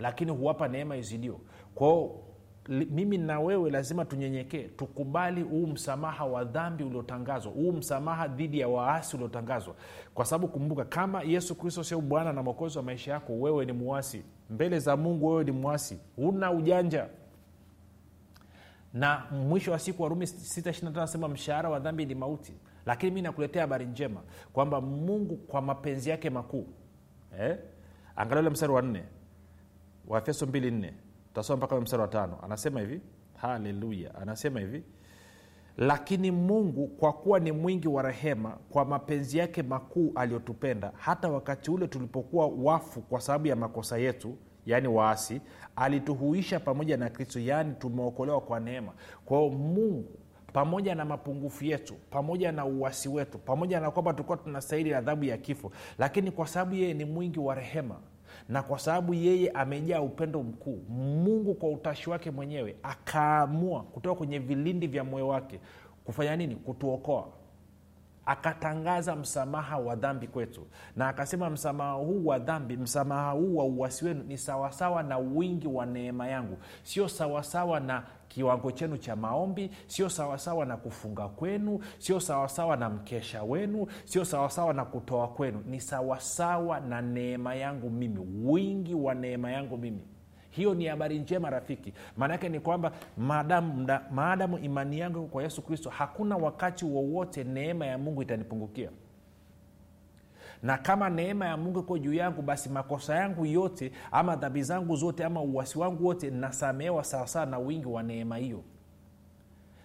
lakini 0.00 0.30
huwapa 0.30 0.68
neema 0.68 0.96
izidio. 0.96 1.40
Kwao 1.74 2.22
mimi 2.68 3.18
na 3.18 3.40
wewe 3.40 3.70
lazima 3.70 4.04
tunyenyekee 4.04 4.62
tukubali 4.62 5.42
huu 5.42 5.66
msamaha 5.66 6.24
wa 6.24 6.44
dhambi 6.44 6.84
uliotangazwa 6.84 7.52
huu 7.52 7.72
msamaha 7.72 8.28
dhidi 8.28 8.60
ya 8.60 8.68
waasi 8.68 9.16
uliotangazwa. 9.16 9.74
Kwa 10.14 10.24
sababu 10.24 10.48
kumbuka 10.48 10.84
kama 10.84 11.22
yesu 11.22 11.54
kristo 11.54 11.84
sio 11.84 12.00
bwana 12.00 12.32
na 12.32 12.42
mwokozi 12.42 12.78
wa 12.78 12.84
maisha 12.84 13.12
yako 13.12 13.32
wewe 13.40 13.64
ni 13.64 13.72
mwasi 13.72 14.24
mbele 14.50 14.78
za 14.78 14.96
mungu 14.96 15.28
wewe 15.28 15.44
ni 15.44 15.50
mwasi 15.50 15.98
huna 16.16 16.52
ujanja. 16.52 17.08
Na 18.94 19.26
mwisho 19.30 19.72
wa 19.72 19.78
siku 19.78 20.02
warumi 20.02 20.24
6 20.24 20.86
anasema 20.88 21.28
mshahara 21.28 21.70
wa 21.70 21.78
dhambi 21.78 22.06
ni 22.06 22.14
mauti. 22.14 22.52
Lakini 22.86 23.12
mi 23.12 23.22
nakuletea 23.22 23.62
habari 23.62 23.86
njema 23.86 24.20
kwamba 24.52 24.80
mungu 24.80 25.36
kwa 25.36 25.62
mapenzi 25.62 26.10
yake 26.10 26.30
makuu 26.30 26.66
eh? 27.38 27.58
angalia 28.16 28.40
ule 28.40 28.50
mstari 28.50 28.72
wa 28.72 28.82
nne. 28.82 29.04
Waefeso 30.08 30.46
mbili 30.46 30.70
nne. 30.70 30.94
Utasoma 31.30 31.56
mpaka 31.56 31.80
mstari 31.80 32.02
wa 32.02 32.08
tano. 32.08 32.38
Anasema 32.42 32.80
hivi? 32.80 33.00
Haleluya. 33.36 34.14
Anasema 34.14 34.60
hivi? 34.60 34.82
Lakini 35.76 36.30
mungu 36.30 36.86
kwa 36.88 37.12
kuwa 37.12 37.40
ni 37.40 37.52
mwingi 37.52 37.88
wa 37.88 38.02
rehema 38.02 38.58
kwa 38.70 38.84
mapenzi 38.84 39.38
yake 39.38 39.62
makuu 39.62 40.12
aliyotupenda 40.14 40.92
hata 40.96 41.28
wakati 41.28 41.70
ule 41.70 41.88
tulipokuwa 41.88 42.46
wafu 42.46 43.00
kwa 43.00 43.20
sababu 43.20 43.46
ya 43.46 43.56
makosa 43.56 43.98
yetu 43.98 44.36
yaani 44.66 44.88
waasi 44.88 45.40
alituhuisha 45.76 46.60
pamoja 46.60 46.96
na 46.96 47.10
kristo 47.10 47.40
yaani 47.40 47.74
tumeokolewa 47.74 48.40
kwa 48.40 48.60
neema. 48.60 48.92
Kwa 49.24 49.48
mungu 49.50 50.18
pamoja 50.52 50.94
na 50.94 51.04
mapungufu 51.04 51.64
yetu 51.64 51.94
pamoja 52.10 52.52
na 52.52 52.64
uwasi 52.64 53.08
wetu 53.08 53.38
pamoja 53.38 53.80
na 53.80 53.90
kwamba 53.90 54.12
tulikuwa 54.12 54.38
tunastahili 54.38 54.94
adhabu 54.94 55.24
ya 55.24 55.38
kifo 55.38 55.72
lakini 55.98 56.30
kwa 56.30 56.46
sababu 56.46 56.74
yeye 56.74 56.94
ni 56.94 57.04
mwingi 57.04 57.38
wa 57.38 57.54
rehema 57.54 57.96
na 58.48 58.62
kwa 58.62 58.78
sababu 58.78 59.14
yeye 59.14 59.50
amejaa 59.50 60.00
upendo 60.00 60.42
mkuu 60.42 60.78
mungu 60.88 61.54
kwa 61.54 61.68
utashi 61.70 62.10
wake 62.10 62.30
mwenyewe 62.30 62.76
akaamua 62.82 63.82
kutoka 63.82 64.14
kwenye 64.18 64.38
vilindi 64.38 64.86
vya 64.86 65.04
moyo 65.04 65.28
wake 65.28 65.60
kufanya 66.04 66.36
nini? 66.36 66.56
Kutuokoa 66.56 67.28
akatangaza 68.30 69.16
msamaha 69.16 69.78
wa 69.78 69.94
dhambi 69.96 70.26
kwetu. 70.28 70.66
Na 70.96 71.08
akasema 71.08 71.50
msamaha 71.50 71.92
huu 71.92 72.26
wa 72.26 72.38
dhambi 72.38 72.76
msamaha 72.76 73.30
huu 73.30 73.56
wa 73.56 73.64
uwasi 73.64 74.04
wenu 74.04 74.22
ni 74.22 74.38
sawasawa 74.38 75.02
na 75.02 75.18
wingi 75.18 75.66
wa 75.68 75.86
neema 75.86 76.28
yangu. 76.28 76.58
Sio 76.82 77.08
sawasawa 77.08 77.80
na 77.80 78.02
kiwango 78.28 78.70
chenu 78.72 78.96
cha 78.98 79.16
maombi 79.16 79.70
sio 79.86 80.08
sawasawa 80.08 80.66
na 80.66 80.76
kufunga 80.76 81.28
kwenu 81.28 81.80
sio 81.98 82.20
sawasawa 82.20 82.76
na 82.76 82.90
mkesha 82.90 83.42
wenu 83.42 83.86
sio 84.04 84.24
sawasawa 84.24 84.74
na 84.74 84.84
kutoa 84.84 85.28
kwenu. 85.28 85.62
Ni 85.66 85.80
sawasawa 85.80 86.80
na 86.80 87.02
neema 87.02 87.54
yangu 87.54 87.90
mimi 87.90 88.18
wingi 88.44 88.94
wa 88.94 89.14
neema 89.14 89.50
yangu 89.52 89.78
mimi 89.78 90.02
hiyo 90.50 90.74
ni 90.74 90.86
habari 90.86 91.18
njema 91.18 91.50
rafiki. 91.50 91.92
Maanaake 92.16 92.48
ni 92.48 92.60
kwamba 92.60 92.92
maadamu, 94.10 94.58
imani 94.58 94.98
yangu 94.98 95.26
kwa 95.26 95.42
yesu 95.42 95.62
kristo 95.62 95.90
hakuna 95.90 96.36
wakati 96.36 96.84
wowote 96.84 97.44
neema 97.44 97.86
ya 97.86 97.98
mungu 97.98 98.22
itanipungukia. 98.22 98.90
Na 100.62 100.78
kama 100.78 101.10
neema 101.10 101.46
ya 101.46 101.56
mungu 101.56 101.80
iko 101.80 101.98
juu 101.98 102.14
yangu 102.14 102.42
basi 102.42 102.68
makosa 102.68 103.14
yangu 103.16 103.46
yote 103.46 103.92
ama 104.12 104.36
dhambi 104.36 104.62
zangu 104.62 104.96
zote 104.96 105.24
ama 105.24 105.40
uwasi 105.42 105.78
wangu 105.78 106.06
wote 106.06 106.30
nasamehewa 106.30 107.04
sawasawa 107.04 107.46
na 107.46 107.58
wingi 107.58 107.86
wa 107.86 108.02
neema 108.02 108.36
hiyo. 108.36 108.62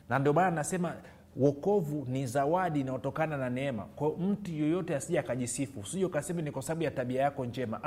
Na 0.10 0.20
ndio 0.20 0.34
maana 0.34 0.52
nasema 0.52 0.94
wokovu 1.36 2.06
ni 2.10 2.28
zawadi 2.28 2.80
inayotokana 2.80 3.38
na 3.38 3.50
neema. 3.50 3.84
Kwa 3.96 4.18
mtu 4.18 4.52
yoyote 4.52 4.96
asije 4.96 5.20
akajisifu. 5.20 5.80
Usije 5.80 6.06
ukasema 6.06 6.42
ni 6.42 6.52
kwa 6.52 6.62
sababu 6.62 6.84
ya 6.84 6.92
tabia 6.92 7.22
yako 7.22 7.46
njema. 7.46 7.80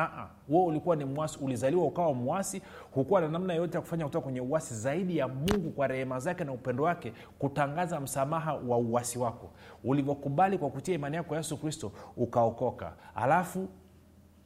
Wewe 0.48 0.64
ulikuwa 0.64 0.96
ni 0.96 1.04
mwasi 1.04 1.38
ulizaliwa 1.42 1.84
ukawa 1.84 2.14
mwasi 2.14 2.62
hukuwa 2.90 3.20
na 3.20 3.28
namna 3.28 3.54
yoyote 3.54 3.76
ya 3.76 3.80
kufanya 3.80 4.04
kutoka 4.04 4.22
kwenye 4.24 4.40
uwasi 4.40 4.74
zaidi 4.74 5.16
ya 5.16 5.28
mungu 5.28 5.70
kwa 5.70 5.86
rehema 5.86 6.20
zake 6.20 6.44
na 6.44 6.52
upendo 6.52 6.82
wake 6.82 7.12
kutangaza 7.38 8.00
msamaha 8.00 8.54
wa 8.54 8.78
uwasi 8.78 9.18
wako. 9.18 9.50
Ulivyokubali 9.84 10.58
kwa 10.58 10.70
kutia 10.70 10.94
imani 10.94 11.16
yako 11.16 11.36
yesu 11.36 11.56
kristo 11.56 11.92
ukaokoka. 12.16 12.92
Alafu 13.14 13.68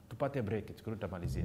tupate 0.09 0.43
break 0.43 0.67
tukirudi 0.67 1.01
tutamalizia 1.01 1.45